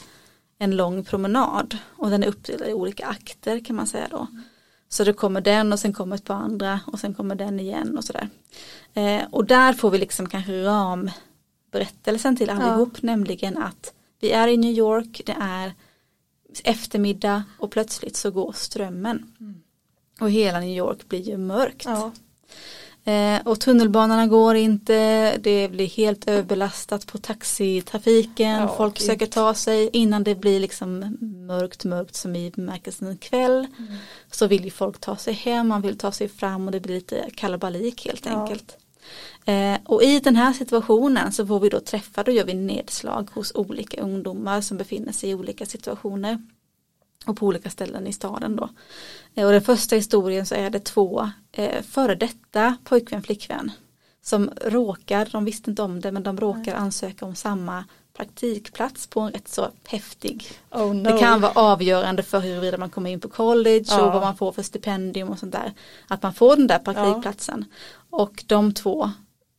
En 0.59 0.77
lång 0.77 1.05
promenad 1.05 1.79
och 1.97 2.11
den 2.11 2.23
är 2.23 2.27
uppdelad 2.27 2.69
i 2.69 2.73
olika 2.73 3.07
akter 3.07 3.65
kan 3.65 3.77
man 3.77 3.87
säga 3.87 4.09
då. 4.11 4.27
Så 4.89 5.05
det 5.05 5.13
kommer 5.13 5.41
den 5.41 5.73
och 5.73 5.81
sen 5.81 5.93
kommer 5.93 6.17
ett 6.17 6.25
par 6.25 6.35
andra 6.35 6.81
och 6.87 7.01
sen 7.01 7.15
kommer 7.15 7.35
den 7.35 7.61
igen 7.61 7.99
och 7.99 8.05
sådär. 8.05 8.29
Eh, 8.95 9.23
och 9.31 9.45
där 9.45 9.73
får 9.73 9.91
vi 9.91 9.99
liksom 9.99 10.29
kanske 10.29 10.65
ramberättelsen 10.65 12.37
till 12.37 12.51
allihop, 12.51 12.93
ja. 12.95 13.01
nämligen 13.03 13.59
att 13.59 13.95
vi 14.21 14.31
är 14.31 14.49
i 14.49 14.57
New 14.57 14.73
York, 14.73 15.23
det 15.27 15.37
är 15.41 15.73
eftermiddag 16.65 17.45
och 17.59 17.71
plötsligt 17.71 18.17
så 18.17 18.31
går 18.31 18.53
strömmen. 18.53 19.33
Mm. 19.41 19.55
Och 20.21 20.31
hela 20.31 20.61
New 20.61 20.77
York 20.77 21.09
blir 21.09 21.21
ju 21.21 21.37
mörkt. 21.37 21.85
Ja. 21.85 22.13
Eh, 23.07 23.41
och 23.45 23.61
tunnelbanorna 23.61 24.27
går 24.27 24.55
inte, 24.55 25.37
det 25.37 25.69
blir 25.69 25.87
helt 25.87 26.29
överbelastat 26.29 27.07
på 27.07 27.19
taxitrafiken, 27.19 28.61
ja, 28.61 28.75
folk 28.77 28.99
försöker 28.99 29.27
ta 29.27 29.55
sig 29.55 29.91
innan 29.93 30.25
det 30.25 30.35
blir 30.35 30.61
liksom 30.61 31.17
mörkt 31.47 31.85
mörkt 31.85 32.15
som 32.15 32.37
i 32.37 32.51
bemärkelsen 32.51 33.17
kväll. 33.17 33.67
Mm. 33.79 33.95
Så 34.31 34.47
vill 34.47 34.65
ju 34.65 34.71
folk 34.71 35.01
ta 35.01 35.17
sig 35.17 35.35
hem, 35.35 35.69
man 35.69 35.83
vill 35.83 35.99
ta 35.99 36.13
sig 36.13 36.29
fram 36.29 36.67
och 36.67 36.73
det 36.73 36.81
blir 36.81 36.95
lite 36.95 37.31
kalabalik 37.35 38.07
helt 38.07 38.27
ja. 38.27 38.33
enkelt. 38.33 38.77
Eh, 39.45 39.77
och 39.85 40.03
i 40.03 40.21
den 40.21 40.37
här 40.37 40.53
situationen 40.53 41.33
så 41.33 41.47
får 41.47 41.61
vi 41.61 41.69
då 41.69 41.81
träffa, 41.81 42.23
då 42.23 42.33
gör 42.33 42.45
vi 42.45 42.55
nedslag 42.55 43.29
hos 43.35 43.55
olika 43.55 44.01
ungdomar 44.01 44.61
som 44.61 44.77
befinner 44.77 45.13
sig 45.13 45.31
i 45.31 45.35
olika 45.35 45.67
situationer 45.67 46.39
och 47.27 47.37
på 47.37 47.47
olika 47.47 47.71
ställen 47.71 48.07
i 48.07 48.13
staden 48.13 48.57
då. 48.57 48.69
Eh, 49.35 49.47
och 49.47 49.53
den 49.53 49.63
första 49.63 49.97
historien 49.97 50.47
så 50.47 50.55
är 50.55 50.71
det 50.71 50.81
två 50.81 51.31
eh, 51.53 51.83
före 51.83 52.15
detta 52.15 52.77
pojkvän 52.85 53.23
flickvän 53.23 53.73
som 54.23 54.51
råkar, 54.65 55.29
de 55.33 55.45
visste 55.45 55.71
inte 55.71 55.83
om 55.83 56.01
det 56.01 56.13
men 56.13 56.23
de 56.23 56.41
råkar 56.41 56.75
ansöka 56.75 57.27
om 57.27 57.35
samma 57.35 57.85
praktikplats 58.17 59.07
på 59.07 59.21
en 59.21 59.33
rätt 59.33 59.49
så 59.49 59.69
häftig. 59.89 60.47
Oh 60.71 60.95
no. 60.95 61.13
Det 61.13 61.19
kan 61.19 61.41
vara 61.41 61.53
avgörande 61.53 62.23
för 62.23 62.41
huruvida 62.41 62.79
man 62.79 62.91
kommer 62.91 63.11
in 63.11 63.21
på 63.21 63.29
college 63.29 63.85
ja. 63.89 64.03
och 64.03 64.13
vad 64.13 64.23
man 64.23 64.37
får 64.37 64.53
för 64.53 64.63
stipendium 64.63 65.29
och 65.29 65.39
sånt 65.39 65.53
där. 65.53 65.73
Att 66.09 66.23
man 66.23 66.35
får 66.35 66.57
den 66.57 66.67
där 66.67 66.79
praktikplatsen. 66.79 67.65
Ja. 68.11 68.19
Och 68.19 68.45
de 68.47 68.75
två 68.75 69.11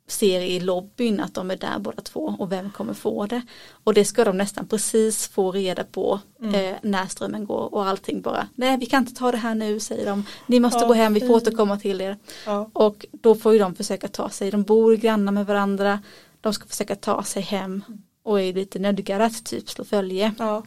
ser 0.08 0.42
i 0.42 0.60
lobbyn 0.60 1.20
att 1.20 1.34
de 1.34 1.52
är 1.52 1.56
där 1.56 1.80
båda 1.80 2.02
två 2.02 2.36
och 2.40 2.52
vem 2.52 2.72
kommer 2.72 2.94
få 2.94 3.26
det. 3.26 3.42
Och 3.84 3.94
det 3.94 4.06
ska 4.06 4.24
de 4.24 4.38
nästan 4.38 4.68
precis 4.68 5.28
få 5.28 5.52
reda 5.52 5.84
på 5.84 6.20
mm. 6.42 6.56
eh, 6.56 6.76
när 6.82 7.08
strömmen 7.08 7.46
går 7.46 7.74
och 7.74 7.86
allting 7.86 8.22
bara, 8.22 8.48
nej 8.56 8.78
vi 8.78 8.86
kan 8.86 9.04
inte 9.04 9.14
ta 9.14 9.32
det 9.32 9.38
här 9.38 9.56
nu 9.56 9.80
säger 9.80 10.06
de, 10.06 10.26
ni 10.48 10.60
måste 10.60 10.80
ja, 10.80 10.88
gå 10.88 10.94
hem, 10.94 11.14
vi 11.14 11.20
får 11.20 11.34
återkomma 11.34 11.80
till 11.80 12.02
er. 12.02 12.18
Ja. 12.46 12.70
Och 12.74 13.06
då 13.12 13.36
får 13.36 13.54
ju 13.54 13.60
de 13.60 13.76
försöka 13.76 14.08
ta 14.08 14.30
sig, 14.30 14.52
de 14.52 14.64
bor 14.64 14.96
grannar 14.96 15.32
med 15.32 15.46
varandra, 15.46 16.00
de 16.42 16.54
ska 16.54 16.68
försöka 16.68 16.96
ta 16.96 17.24
sig 17.24 17.42
hem 17.42 17.84
och 18.24 18.42
är 18.42 18.54
lite 18.54 18.80
nödgade 18.80 19.26
att 19.26 19.46
typ 19.46 19.70
slå 19.70 19.86
följe. 19.86 20.34
Ja. 20.40 20.64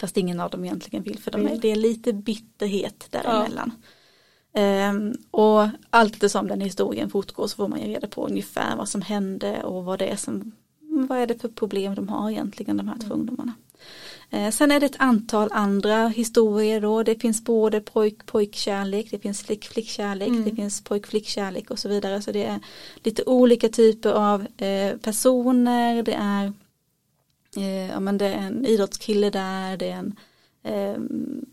Fast 0.00 0.16
ingen 0.16 0.40
av 0.40 0.50
dem 0.50 0.64
egentligen 0.64 1.02
vill 1.02 1.18
för 1.18 1.30
de 1.30 1.46
är, 1.46 1.56
det 1.56 1.68
är 1.68 1.76
lite 1.76 2.12
bitterhet 2.12 3.06
däremellan. 3.10 3.72
Ja. 3.76 3.88
Um, 4.56 5.14
och 5.30 5.68
allt 5.90 6.30
som 6.30 6.48
den 6.48 6.60
historien 6.60 7.10
fortgår 7.10 7.46
så 7.46 7.56
får 7.56 7.68
man 7.68 7.80
ju 7.80 7.86
reda 7.86 8.08
på 8.08 8.26
ungefär 8.26 8.76
vad 8.76 8.88
som 8.88 9.02
hände 9.02 9.62
och 9.62 9.84
vad 9.84 9.98
det 9.98 10.06
är 10.06 10.16
som 10.16 10.52
vad 11.08 11.18
är 11.18 11.26
det 11.26 11.40
för 11.40 11.48
problem 11.48 11.94
de 11.94 12.08
har 12.08 12.30
egentligen 12.30 12.76
de 12.76 12.88
här 12.88 12.96
två 12.96 13.06
mm. 13.06 13.18
ungdomarna. 13.18 13.52
Uh, 14.34 14.50
sen 14.50 14.70
är 14.70 14.80
det 14.80 14.86
ett 14.86 14.96
antal 14.98 15.48
andra 15.52 16.08
historier 16.08 16.80
då. 16.80 17.02
Det 17.02 17.20
finns 17.20 17.44
både 17.44 17.80
pojk 17.80 18.26
pojkkärlek, 18.26 19.10
det 19.10 19.18
finns 19.18 19.42
flick 19.42 19.64
flickkärlek, 19.64 20.28
mm. 20.28 20.44
det 20.44 20.54
finns 20.54 20.84
pojk 20.84 21.06
flickkärlek 21.06 21.70
och 21.70 21.78
så 21.78 21.88
vidare. 21.88 22.22
Så 22.22 22.32
det 22.32 22.44
är 22.44 22.60
lite 22.96 23.22
olika 23.26 23.68
typer 23.68 24.10
av 24.10 24.40
uh, 24.40 24.98
personer. 25.02 26.02
Det 26.02 26.14
är, 26.14 26.52
uh, 27.56 27.90
ja, 27.90 28.00
men 28.00 28.18
det 28.18 28.26
är 28.26 28.38
en 28.38 28.66
idrottskille 28.66 29.30
där, 29.30 29.76
det 29.76 29.90
är 29.90 29.96
en 29.96 30.16
ehm, 30.62 31.46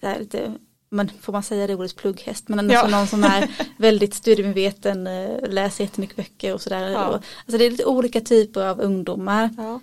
är 0.00 0.18
lite 0.18 0.52
men 0.96 1.10
får 1.20 1.32
man 1.32 1.42
säga 1.42 1.66
det 1.66 1.74
ordet 1.74 1.96
plugghäst, 1.96 2.48
men 2.48 2.70
ja. 2.70 2.88
någon 2.88 3.06
som 3.06 3.24
är 3.24 3.50
väldigt 3.76 4.14
studiemedveten, 4.14 5.06
eh, 5.06 5.48
läser 5.48 5.84
jättemycket 5.84 6.16
böcker 6.16 6.54
och 6.54 6.62
sådär. 6.62 6.88
Ja. 6.88 7.00
Alltså 7.00 7.58
det 7.58 7.64
är 7.64 7.70
lite 7.70 7.84
olika 7.84 8.20
typer 8.20 8.66
av 8.66 8.80
ungdomar. 8.80 9.50
Ja. 9.56 9.80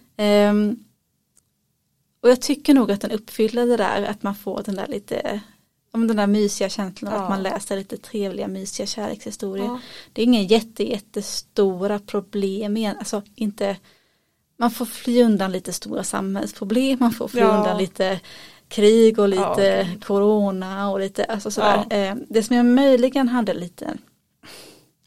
Um, 0.50 0.84
och 2.22 2.30
jag 2.30 2.42
tycker 2.42 2.74
nog 2.74 2.92
att 2.92 3.02
den 3.02 3.12
uppfyller 3.12 3.68
det 3.68 3.78
där 3.78 4.04
att 4.04 4.24
man 4.24 4.36
får 4.36 4.64
den 4.66 4.76
där 4.76 4.88
lite 4.88 5.42
om 5.92 6.08
den 6.08 6.18
där 6.18 6.28
mysiga 6.28 6.70
känslan 6.70 7.14
ja. 7.14 7.20
att 7.20 7.30
man 7.30 7.44
läser 7.44 7.78
lite 7.78 7.98
trevliga 7.98 8.48
mysiga 8.48 8.88
kärlekshistorier. 8.88 9.66
Ja. 9.66 9.80
Det 10.14 10.22
är 10.22 10.26
inga 10.26 10.42
jätte, 10.42 10.90
jättestora 10.90 12.00
problem 12.00 12.78
igen, 12.78 12.96
alltså 13.00 13.22
inte 13.36 13.78
man 14.58 14.72
får 14.72 14.86
fly 14.86 15.24
undan 15.24 15.52
lite 15.52 15.74
stora 15.74 16.04
samhällsproblem, 16.04 16.98
man 17.00 17.12
får 17.12 17.28
fly 17.28 17.42
ja. 17.42 17.58
undan 17.58 17.78
lite 17.78 18.20
krig 18.74 19.20
och 19.20 19.30
lite 19.30 19.88
ja, 19.92 20.06
corona 20.08 20.90
och 20.90 21.00
lite 21.00 21.24
alltså 21.26 21.52
sådär. 21.52 21.86
Ja. 21.90 21.96
Eh, 21.96 22.16
det 22.30 22.44
som 22.44 22.56
jag 22.56 22.66
möjligen 22.66 23.28
hade 23.28 23.54
lite, 23.54 23.98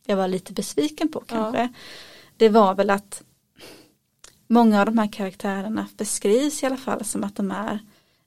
jag 0.07 0.17
var 0.17 0.29
lite 0.29 0.53
besviken 0.53 1.09
på 1.09 1.21
kanske, 1.21 1.61
ja. 1.61 1.69
det 2.37 2.49
var 2.49 2.75
väl 2.75 2.91
att 2.91 3.23
många 4.47 4.81
av 4.81 4.87
de 4.87 4.99
här 4.99 5.13
karaktärerna 5.13 5.87
beskrivs 5.97 6.63
i 6.63 6.67
alla 6.67 6.77
fall 6.77 7.05
som 7.05 7.25
att 7.25 7.37
de 7.37 7.51
är, 7.51 7.79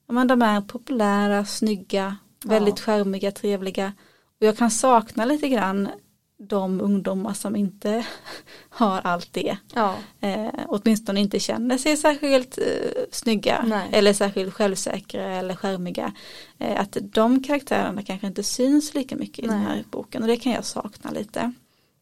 men 0.07 0.27
de 0.27 0.41
är 0.41 0.61
populära, 0.61 1.45
snygga, 1.45 2.17
väldigt 2.45 2.79
skärmiga, 2.79 3.31
trevliga. 3.31 3.93
Och 4.39 4.47
jag 4.47 4.57
kan 4.57 4.71
sakna 4.71 5.25
lite 5.25 5.49
grann 5.49 5.89
de 6.41 6.81
ungdomar 6.81 7.33
som 7.33 7.55
inte 7.55 8.05
har 8.69 9.01
allt 9.03 9.33
det. 9.33 9.57
Ja. 9.73 9.95
Eh, 10.21 10.49
åtminstone 10.67 11.19
inte 11.19 11.39
känner 11.39 11.77
sig 11.77 11.97
särskilt 11.97 12.57
eh, 12.57 12.63
snygga 13.11 13.63
Nej. 13.67 13.89
eller 13.91 14.13
särskilt 14.13 14.53
självsäkra 14.53 15.23
eller 15.23 15.55
skärmiga. 15.55 16.13
Eh, 16.57 16.79
att 16.81 16.97
de 17.01 17.43
karaktärerna 17.43 18.03
kanske 18.03 18.27
inte 18.27 18.43
syns 18.43 18.93
lika 18.93 19.15
mycket 19.15 19.45
i 19.45 19.47
Nej. 19.47 19.55
den 19.55 19.65
här 19.65 19.83
boken 19.91 20.21
och 20.21 20.27
det 20.27 20.37
kan 20.37 20.51
jag 20.51 20.65
sakna 20.65 21.11
lite. 21.11 21.53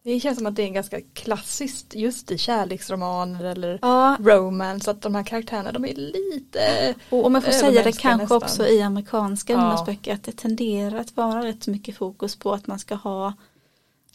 Det 0.03 0.19
känns 0.19 0.37
som 0.37 0.47
att 0.47 0.55
det 0.55 0.63
är 0.63 0.69
ganska 0.69 1.01
klassiskt 1.13 1.95
just 1.95 2.31
i 2.31 2.37
kärleksromaner 2.37 3.43
eller 3.43 3.79
ja. 3.81 4.17
romance 4.19 4.91
att 4.91 5.01
de 5.01 5.15
här 5.15 5.23
karaktärerna 5.23 5.71
de 5.71 5.85
är 5.85 5.95
lite 5.95 6.95
Och 7.09 7.25
om 7.25 7.35
jag 7.35 7.43
får 7.43 7.51
säga 7.51 7.83
det 7.83 7.91
kanske 7.91 8.23
nästan. 8.23 8.37
också 8.37 8.67
i 8.67 8.81
amerikanska 8.81 9.53
ja. 9.53 9.59
ungdomsböcker 9.59 10.13
att 10.13 10.23
det 10.23 10.31
tenderar 10.31 10.99
att 10.99 11.17
vara 11.17 11.45
rätt 11.45 11.67
mycket 11.67 11.97
fokus 11.97 12.35
på 12.35 12.53
att 12.53 12.67
man 12.67 12.79
ska 12.79 12.95
ha 12.95 13.33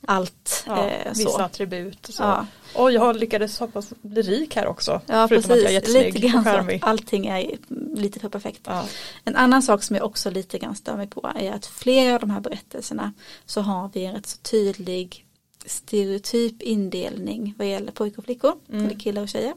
allt. 0.07 0.65
Ja, 0.67 0.89
eh, 0.89 1.09
vissa 1.09 1.31
så. 1.31 1.43
attribut. 1.43 2.07
Så. 2.07 2.23
Ja. 2.23 2.47
Och 2.75 2.93
jag 2.93 3.17
lyckades 3.17 3.59
hoppas 3.59 3.93
bli 4.03 4.23
rik 4.23 4.57
här 4.57 4.67
också. 4.67 5.01
Ja, 5.07 5.29
precis. 5.29 5.51
att 5.51 5.57
jag 5.57 5.67
är 5.67 5.73
jättesnygg 5.73 6.19
lite 6.19 6.79
och 6.81 6.89
Allting 6.89 7.27
är 7.27 7.57
lite 7.97 8.21
för 8.21 8.29
perfekt. 8.29 8.61
Ja. 8.65 8.85
En 9.25 9.37
annan 9.37 9.63
sak 9.63 9.83
som 9.83 9.97
jag 9.97 10.05
också 10.05 10.31
lite 10.31 10.59
grann 10.59 10.77
stör 10.77 10.97
mig 10.97 11.07
på 11.07 11.33
är 11.37 11.53
att 11.53 11.67
flera 11.67 12.15
av 12.15 12.21
de 12.21 12.31
här 12.31 12.41
berättelserna 12.41 13.13
så 13.47 13.61
har 13.61 13.91
vi 13.93 14.05
en 14.05 14.15
rätt 14.15 14.27
så 14.27 14.39
tydlig 14.39 15.27
stereotyp 15.67 16.63
indelning 16.63 17.55
vad 17.59 17.69
gäller 17.69 17.93
pojkar 17.93 18.19
och 18.19 18.25
flickor, 18.25 18.55
mm. 18.69 18.87
eller 18.87 18.99
killar 18.99 19.23
och 19.23 19.29
tjejer. 19.29 19.55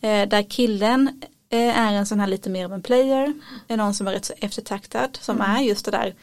Eh, 0.00 0.28
där 0.28 0.50
killen 0.50 1.22
eh, 1.50 1.78
är 1.78 1.92
en 1.92 2.06
sån 2.06 2.20
här 2.20 2.26
lite 2.26 2.50
mer 2.50 2.64
av 2.64 2.72
en 2.72 2.82
player, 2.82 3.34
är 3.68 3.76
någon 3.76 3.94
som 3.94 4.06
är 4.06 4.12
rätt 4.12 4.24
så 4.24 4.34
eftertraktad, 4.36 5.18
som 5.20 5.36
mm. 5.36 5.56
är 5.56 5.60
just 5.62 5.84
det 5.84 5.90
där 5.90 6.14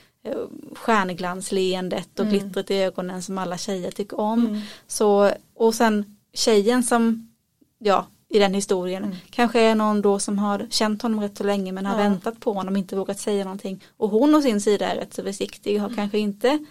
stjärnglansleendet 0.73 2.19
och 2.19 2.25
mm. 2.25 2.39
glittret 2.39 2.71
i 2.71 2.75
ögonen 2.75 3.23
som 3.23 3.38
alla 3.38 3.58
tjejer 3.58 3.91
tycker 3.91 4.19
om. 4.19 4.47
Mm. 4.47 4.62
Så, 4.88 5.32
och 5.53 5.75
sen 5.75 6.17
tjejen 6.34 6.84
som, 6.84 7.34
ja, 7.77 8.08
i 8.30 8.39
den 8.39 8.53
historien. 8.53 9.03
Mm. 9.03 9.15
Kanske 9.30 9.60
är 9.60 9.75
någon 9.75 10.01
då 10.01 10.19
som 10.19 10.39
har 10.39 10.67
känt 10.69 11.01
honom 11.01 11.21
rätt 11.21 11.38
så 11.38 11.43
länge 11.43 11.71
men 11.71 11.86
har 11.86 11.93
ja. 11.93 12.10
väntat 12.10 12.39
på 12.39 12.53
honom, 12.53 12.77
inte 12.77 12.95
vågat 12.95 13.19
säga 13.19 13.43
någonting. 13.43 13.84
Och 13.97 14.10
hon 14.10 14.36
å 14.36 14.41
sin 14.41 14.62
sida 14.62 14.89
är 14.91 14.95
rätt 14.95 15.13
så 15.13 15.23
försiktig, 15.23 15.80
har 15.80 15.88
mm. 15.88 15.95
kanske 15.95 16.19
inte 16.19 16.65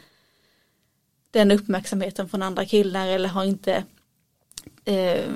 den 1.31 1.51
uppmärksamheten 1.51 2.29
från 2.29 2.43
andra 2.43 2.65
killar 2.65 3.07
eller 3.07 3.29
har 3.29 3.45
inte 3.45 3.85
eh, 4.85 5.33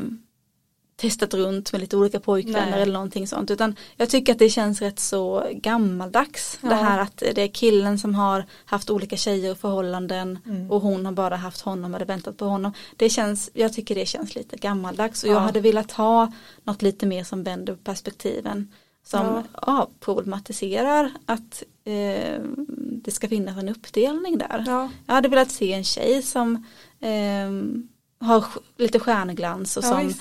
testat 1.01 1.35
runt 1.35 1.73
med 1.73 1.81
lite 1.81 1.97
olika 1.97 2.21
pojkvänner 2.21 2.71
Nej. 2.71 2.83
eller 2.83 2.93
någonting 2.93 3.27
sånt 3.27 3.51
utan 3.51 3.77
jag 3.97 4.11
tycker 4.11 4.33
att 4.33 4.39
det 4.39 4.51
känns 4.51 4.83
rätt 4.83 4.99
så 4.99 5.47
gammaldags 5.53 6.59
ja. 6.63 6.69
det 6.69 6.75
här 6.75 6.99
att 6.99 7.17
det 7.17 7.39
är 7.39 7.49
killen 7.49 7.99
som 7.99 8.15
har 8.15 8.45
haft 8.65 8.91
olika 8.91 9.17
tjejer 9.17 9.51
och 9.51 9.59
förhållanden 9.59 10.39
mm. 10.47 10.71
och 10.71 10.81
hon 10.81 11.05
har 11.05 11.13
bara 11.13 11.37
haft 11.37 11.61
honom 11.61 11.95
eller 11.95 12.07
väntat 12.07 12.37
på 12.37 12.45
honom 12.45 12.73
det 12.97 13.09
känns, 13.09 13.51
jag 13.55 13.73
tycker 13.73 13.95
det 13.95 14.07
känns 14.07 14.35
lite 14.35 14.57
gammaldags 14.57 15.23
och 15.23 15.29
ja. 15.29 15.33
jag 15.33 15.41
hade 15.41 15.61
velat 15.61 15.93
ha 15.93 16.33
något 16.65 16.83
lite 16.83 17.07
mer 17.07 17.25
som 17.25 17.43
vänder 17.43 17.75
på 17.75 17.83
perspektiven 17.83 18.73
som 19.05 19.27
ja. 19.27 19.45
ja 19.67 19.91
problematiserar 20.01 21.13
att 21.27 21.63
eh, 21.85 22.41
det 23.03 23.11
ska 23.11 23.29
finnas 23.29 23.59
en 23.59 23.69
uppdelning 23.69 24.39
där. 24.39 24.65
Ja. 24.67 24.91
Jag 25.07 25.15
hade 25.15 25.29
velat 25.29 25.51
se 25.51 25.73
en 25.73 25.85
tjej 25.85 26.23
som 26.23 26.67
eh, 27.01 27.51
har 28.27 28.45
lite 28.77 28.99
stjärnglans 28.99 29.77
och 29.77 29.85
som 29.85 30.15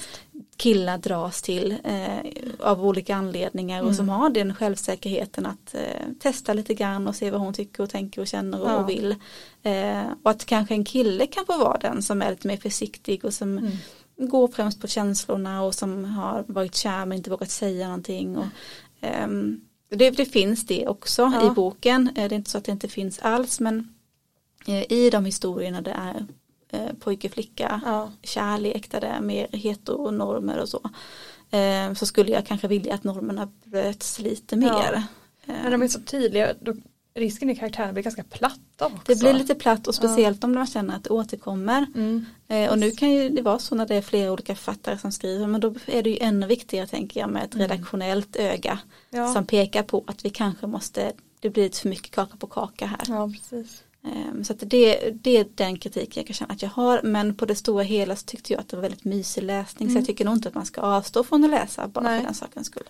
killar 0.59 0.97
dras 0.97 1.41
till 1.41 1.75
eh, 1.83 2.31
av 2.59 2.85
olika 2.85 3.15
anledningar 3.15 3.77
mm. 3.79 3.89
och 3.89 3.95
som 3.95 4.09
har 4.09 4.29
den 4.29 4.55
självsäkerheten 4.55 5.45
att 5.45 5.75
eh, 5.75 6.07
testa 6.19 6.53
lite 6.53 6.73
grann 6.73 7.07
och 7.07 7.15
se 7.15 7.31
vad 7.31 7.41
hon 7.41 7.53
tycker 7.53 7.83
och 7.83 7.89
tänker 7.89 8.21
och 8.21 8.27
känner 8.27 8.61
och, 8.61 8.69
ja. 8.69 8.77
och 8.77 8.89
vill. 8.89 9.15
Eh, 9.63 10.03
och 10.23 10.31
att 10.31 10.45
kanske 10.45 10.73
en 10.73 10.85
kille 10.85 11.27
kan 11.27 11.45
få 11.45 11.57
vara 11.57 11.77
den 11.77 12.03
som 12.03 12.21
är 12.21 12.29
lite 12.29 12.47
mer 12.47 12.57
försiktig 12.57 13.25
och 13.25 13.33
som 13.33 13.57
mm. 13.57 13.71
går 14.17 14.47
främst 14.47 14.81
på 14.81 14.87
känslorna 14.87 15.63
och 15.63 15.75
som 15.75 16.05
har 16.05 16.43
varit 16.47 16.75
kär 16.75 17.05
men 17.05 17.17
inte 17.17 17.29
vågat 17.29 17.51
säga 17.51 17.85
någonting. 17.85 18.37
Och, 18.37 18.45
ehm, 19.01 19.61
det, 19.89 20.09
det, 20.09 20.25
finns 20.25 20.65
det 20.65 20.87
också 20.87 21.21
ja. 21.21 21.47
i 21.47 21.49
boken, 21.49 22.09
eh, 22.15 22.29
det 22.29 22.35
är 22.35 22.37
inte 22.37 22.49
så 22.49 22.57
att 22.57 22.65
det 22.65 22.71
inte 22.71 22.87
finns 22.87 23.19
alls 23.19 23.59
men 23.59 23.93
eh, 24.67 24.91
i 24.91 25.09
de 25.09 25.25
historierna 25.25 25.81
det 25.81 25.91
är 25.91 26.25
eh, 26.71 26.93
pojke 26.99 27.29
flicka 27.29 27.81
ja. 27.85 28.11
kärlek 28.23 28.91
där 28.91 29.01
det 29.01 29.07
är 29.07 29.21
mer 29.21 29.47
heteronormer 29.51 30.57
och 30.57 30.69
så. 30.69 30.81
Eh, 31.57 31.93
så 31.93 32.05
skulle 32.05 32.31
jag 32.31 32.45
kanske 32.45 32.67
vilja 32.67 32.93
att 32.93 33.03
normerna 33.03 33.51
bröts 33.63 34.19
lite 34.19 34.55
mer. 34.55 35.03
Ja. 35.45 35.53
Men 35.63 35.71
de 35.71 35.81
är 35.81 35.87
så 35.87 36.01
tydliga, 36.01 36.53
då, 36.59 36.73
risken 37.13 37.49
i 37.49 37.55
karaktärerna 37.55 37.93
blir 37.93 38.03
ganska 38.03 38.23
platta 38.23 38.85
också. 38.85 38.99
Det 39.05 39.19
blir 39.19 39.33
lite 39.33 39.55
platt 39.55 39.87
och 39.87 39.95
speciellt 39.95 40.37
ja. 40.43 40.47
om 40.47 40.53
man 40.53 40.67
känner 40.67 40.95
att 40.95 41.03
det 41.03 41.09
återkommer. 41.09 41.85
Mm. 41.95 42.25
Eh, 42.47 42.71
och 42.71 42.79
nu 42.79 42.91
kan 42.91 43.11
ju 43.11 43.29
det 43.29 43.41
vara 43.41 43.59
så 43.59 43.75
när 43.75 43.85
det 43.85 43.95
är 43.95 44.01
flera 44.01 44.31
olika 44.31 44.55
författare 44.55 44.97
som 44.97 45.11
skriver 45.11 45.47
men 45.47 45.61
då 45.61 45.75
är 45.85 46.03
det 46.03 46.09
ju 46.09 46.17
ännu 46.21 46.47
viktigare 46.47 46.87
tänker 46.87 47.19
jag 47.19 47.29
med 47.29 47.43
ett 47.43 47.55
mm. 47.55 47.67
redaktionellt 47.67 48.35
öga 48.35 48.79
ja. 49.09 49.33
som 49.33 49.45
pekar 49.45 49.83
på 49.83 50.03
att 50.07 50.25
vi 50.25 50.29
kanske 50.29 50.67
måste, 50.67 51.11
det 51.39 51.49
blir 51.49 51.63
lite 51.63 51.79
för 51.79 51.89
mycket 51.89 52.11
kaka 52.11 52.37
på 52.37 52.47
kaka 52.47 52.85
här. 52.85 53.01
Ja, 53.07 53.27
precis. 53.27 53.83
Ehm, 54.03 54.43
så 54.43 54.53
det, 54.53 55.11
det 55.21 55.37
är 55.37 55.47
den 55.55 55.77
kritik 55.77 56.17
jag 56.17 56.27
kan 56.27 56.33
känna 56.33 56.53
att 56.53 56.61
jag 56.61 56.69
har 56.69 57.01
men 57.03 57.35
på 57.35 57.45
det 57.45 57.55
stora 57.55 57.83
hela 57.83 58.15
så 58.15 58.25
tyckte 58.25 58.53
jag 58.53 58.59
att 58.59 58.69
det 58.69 58.75
var 58.75 58.81
väldigt 58.81 59.03
mysig 59.03 59.43
läsning 59.43 59.87
mm. 59.87 59.93
så 59.93 59.97
jag 59.97 60.01
mm. 60.01 60.05
tycker 60.05 60.25
nog 60.25 60.33
inte 60.33 60.47
att 60.47 60.55
man 60.55 60.65
ska 60.65 60.81
avstå 60.81 61.23
från 61.23 61.43
att 61.43 61.49
läsa 61.49 61.87
bara 61.87 62.03
Nej. 62.03 62.19
för 62.19 62.25
den 62.25 62.33
sakens 62.33 62.67
skull. 62.67 62.89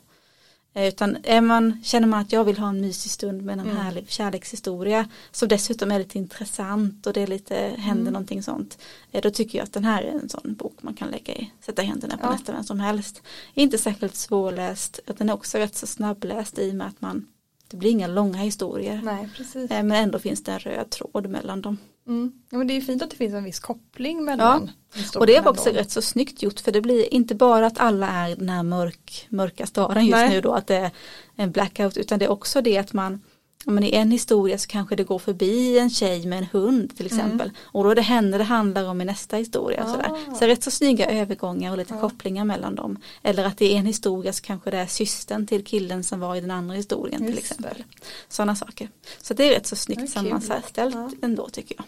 Ehm, 0.73 0.87
utan 0.87 1.17
är 1.23 1.41
man, 1.41 1.83
känner 1.83 2.07
man 2.07 2.19
att 2.19 2.31
jag 2.31 2.43
vill 2.43 2.57
ha 2.57 2.69
en 2.69 2.81
mysig 2.81 3.11
stund 3.11 3.41
med 3.41 3.53
en 3.53 3.59
mm. 3.59 3.77
härlig 3.77 4.09
kärlekshistoria 4.09 5.09
som 5.31 5.47
dessutom 5.47 5.91
är 5.91 5.99
lite 5.99 6.17
intressant 6.17 7.07
och 7.07 7.13
det 7.13 7.21
är 7.21 7.27
lite, 7.27 7.55
händer 7.55 8.01
mm. 8.01 8.13
någonting 8.13 8.43
sånt. 8.43 8.77
Eh, 9.11 9.21
då 9.21 9.31
tycker 9.31 9.57
jag 9.57 9.65
att 9.65 9.73
den 9.73 9.85
här 9.85 10.03
är 10.03 10.11
en 10.11 10.29
sån 10.29 10.55
bok 10.55 10.77
man 10.81 10.93
kan 10.93 11.09
lägga 11.09 11.33
i, 11.33 11.51
sätta 11.61 11.81
händerna 11.81 12.17
på 12.17 12.25
ja. 12.25 12.31
nästan 12.31 12.55
vem 12.55 12.63
som 12.63 12.79
helst. 12.79 13.21
Inte 13.53 13.77
särskilt 13.77 14.15
svårläst, 14.15 14.99
den 15.17 15.29
är 15.29 15.33
också 15.33 15.57
rätt 15.57 15.75
så 15.75 15.87
snabbläst 15.87 16.59
i 16.59 16.71
och 16.71 16.75
med 16.75 16.87
att 16.87 17.01
man 17.01 17.27
det 17.69 17.77
blir 17.77 17.91
inga 17.91 18.07
långa 18.07 18.37
historier. 18.37 19.01
Nej, 19.03 19.29
precis. 19.37 19.71
Eh, 19.71 19.83
men 19.83 20.03
ändå 20.03 20.19
finns 20.19 20.43
det 20.43 20.51
en 20.51 20.59
röd 20.59 20.89
tråd 20.89 21.29
mellan 21.29 21.61
dem. 21.61 21.77
Mm. 22.07 22.31
Ja, 22.49 22.57
men 22.57 22.67
det 22.67 22.77
är 22.77 22.81
fint 22.81 23.01
att 23.01 23.09
det 23.09 23.15
finns 23.15 23.33
en 23.33 23.43
viss 23.43 23.59
koppling 23.59 24.23
mellan 24.23 24.71
ja. 25.13 25.19
Och 25.19 25.27
det 25.27 25.35
är 25.35 25.47
också 25.47 25.69
rätt 25.69 25.91
så 25.91 26.01
snyggt 26.01 26.43
gjort 26.43 26.59
för 26.59 26.71
det 26.71 26.81
blir 26.81 27.13
inte 27.13 27.35
bara 27.35 27.65
att 27.65 27.79
alla 27.79 28.07
är 28.07 28.35
den 28.35 28.49
här 28.49 28.63
mörk, 28.63 29.27
mörka 29.29 29.65
staden 29.65 30.05
just 30.05 30.15
Nej. 30.15 30.29
nu 30.29 30.41
då 30.41 30.53
att 30.53 30.67
det 30.67 30.75
är 30.75 30.91
en 31.35 31.51
blackout 31.51 31.97
utan 31.97 32.19
det 32.19 32.25
är 32.25 32.29
också 32.29 32.61
det 32.61 32.77
att 32.77 32.93
man 32.93 33.21
men 33.65 33.83
i 33.83 33.95
en 33.95 34.11
historia 34.11 34.57
så 34.57 34.67
kanske 34.67 34.95
det 34.95 35.03
går 35.03 35.19
förbi 35.19 35.79
en 35.79 35.89
tjej 35.89 36.27
med 36.27 36.37
en 36.37 36.45
hund 36.51 36.97
till 36.97 37.05
mm. 37.05 37.19
exempel. 37.19 37.47
Mm. 37.47 37.61
Och 37.63 37.83
då 37.83 37.89
är 37.89 37.95
det 37.95 38.01
henne 38.01 38.37
det 38.37 38.43
handlar 38.43 38.85
om 38.85 39.01
i 39.01 39.05
nästa 39.05 39.37
historia. 39.37 39.83
Ah. 39.83 39.91
Sådär. 39.91 40.35
Så 40.39 40.45
rätt 40.45 40.63
så 40.63 40.71
snygga 40.71 41.05
övergångar 41.05 41.71
och 41.71 41.77
lite 41.77 41.93
ah. 41.93 42.01
kopplingar 42.01 42.45
mellan 42.45 42.75
dem. 42.75 42.97
Eller 43.23 43.45
att 43.45 43.61
i 43.61 43.73
en 43.73 43.85
historia 43.85 44.33
så 44.33 44.41
kanske 44.41 44.71
det 44.71 44.77
är 44.77 44.87
systern 44.87 45.47
till 45.47 45.65
killen 45.65 46.03
som 46.03 46.19
var 46.19 46.35
i 46.35 46.41
den 46.41 46.51
andra 46.51 46.75
historien 46.75 47.21
Just 47.21 47.33
till 47.33 47.37
exempel. 47.37 47.83
Sådana 48.29 48.55
saker. 48.55 48.89
Så 49.21 49.33
det 49.33 49.43
är 49.43 49.49
rätt 49.49 49.67
så 49.67 49.75
snyggt 49.75 50.11
sammanställt 50.11 50.73
ja. 50.75 51.11
ändå 51.21 51.49
tycker 51.49 51.75
jag. 51.75 51.85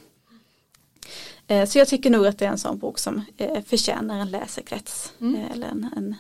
Eh, 1.48 1.66
så 1.66 1.78
jag 1.78 1.88
tycker 1.88 2.10
nog 2.10 2.28
att 2.28 2.40
det 2.40 2.46
är 2.46 2.50
en 2.50 2.58
sån 2.58 2.78
bok 2.78 3.00
som 3.00 3.22
eh, 3.38 3.64
förtjänar 3.64 4.20
en 4.20 4.32
läsekrets. 4.32 5.14
Mm. 5.22 5.36
Eh, 5.36 5.52
eller 5.52 5.68
en, 5.68 5.90
en 5.96 6.16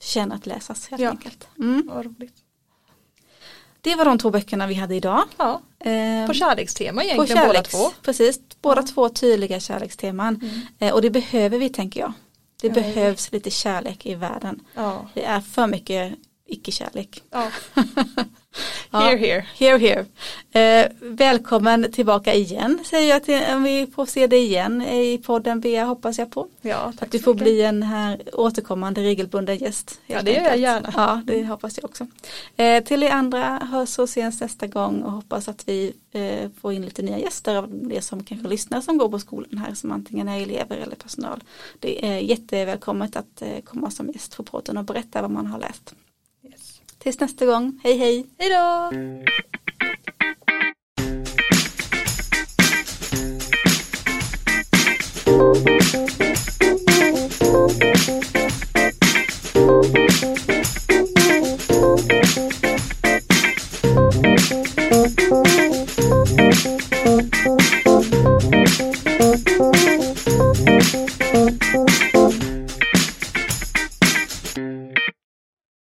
förtjänar 0.00 0.36
att 0.36 0.46
läsas 0.46 0.88
helt 0.88 1.02
ja. 1.02 1.10
enkelt. 1.10 1.48
Mm. 1.58 1.90
Vad 1.94 2.04
roligt. 2.04 2.45
Det 3.86 3.94
var 3.94 4.04
de 4.04 4.18
två 4.18 4.30
böckerna 4.30 4.66
vi 4.66 4.74
hade 4.74 4.94
idag. 4.94 5.22
Ja, 5.36 5.60
på 6.26 6.34
kärlekstema 6.34 7.04
egentligen 7.04 7.42
på 7.44 7.46
kärleks, 7.46 7.72
båda 7.72 7.88
två. 7.88 7.94
Precis, 8.02 8.40
båda 8.62 8.80
ja. 8.80 8.86
två 8.86 9.08
tydliga 9.08 9.60
kärleksteman. 9.60 10.40
Mm. 10.78 10.94
Och 10.94 11.02
det 11.02 11.10
behöver 11.10 11.58
vi 11.58 11.68
tänker 11.68 12.00
jag. 12.00 12.12
Det 12.60 12.68
ja, 12.68 12.74
behövs 12.74 13.32
lite 13.32 13.50
kärlek 13.50 14.06
i 14.06 14.14
världen. 14.14 14.60
Ja. 14.74 15.08
Det 15.14 15.24
är 15.24 15.40
för 15.40 15.66
mycket 15.66 16.14
icke-kärlek. 16.46 17.22
Ja. 18.90 18.98
Here, 19.00 19.16
here. 19.16 19.46
Here, 19.58 19.78
here. 19.78 20.04
Eh, 20.50 20.90
välkommen 21.00 21.92
tillbaka 21.92 22.34
igen 22.34 22.78
säger 22.84 23.08
jag 23.08 23.24
till, 23.24 23.42
om 23.54 23.62
vi 23.62 23.86
får 23.94 24.06
se 24.06 24.26
dig 24.26 24.44
igen 24.44 24.82
i 24.82 25.18
podden 25.18 25.60
Bea 25.60 25.84
hoppas 25.84 26.18
jag 26.18 26.30
på. 26.30 26.48
Ja, 26.60 26.92
att 26.98 27.10
du 27.10 27.18
får 27.18 27.34
mycket. 27.34 27.44
bli 27.44 27.62
en 27.62 27.82
här 27.82 28.22
återkommande 28.32 29.02
regelbunden 29.02 29.56
gäst. 29.56 30.00
Ja 30.06 30.22
det 30.22 30.32
gör 30.32 30.42
jag 30.42 30.58
gärna. 30.58 30.92
Ja 30.96 31.22
det 31.24 31.44
hoppas 31.44 31.78
jag 31.78 31.84
också. 31.84 32.06
Eh, 32.56 32.84
till 32.84 33.02
er 33.02 33.10
andra 33.10 33.58
hörs 33.72 33.98
och 33.98 34.04
ses 34.04 34.40
nästa 34.40 34.66
gång 34.66 35.02
och 35.02 35.12
hoppas 35.12 35.48
att 35.48 35.68
vi 35.68 35.92
eh, 36.12 36.50
får 36.60 36.72
in 36.72 36.82
lite 36.82 37.02
nya 37.02 37.18
gäster 37.18 37.56
av 37.56 37.68
det 37.70 38.02
som 38.02 38.24
kanske 38.24 38.48
lyssnar 38.48 38.80
som 38.80 38.98
går 38.98 39.08
på 39.08 39.18
skolan 39.18 39.58
här 39.58 39.74
som 39.74 39.92
antingen 39.92 40.28
är 40.28 40.42
elever 40.42 40.76
eller 40.76 40.96
personal. 40.96 41.44
Det 41.80 42.06
är 42.06 42.18
jättevälkommet 42.18 43.16
att 43.16 43.42
eh, 43.42 43.60
komma 43.64 43.90
som 43.90 44.08
gäst 44.08 44.36
på 44.36 44.42
podden 44.42 44.76
och 44.76 44.84
berätta 44.84 45.22
vad 45.22 45.30
man 45.30 45.46
har 45.46 45.58
läst. 45.58 45.94
Tills 47.06 47.20
nästa 47.20 47.46
gång, 47.46 47.80
hej 47.84 47.98
hej! 47.98 48.26
Hej 48.38 48.50
då! 48.50 48.90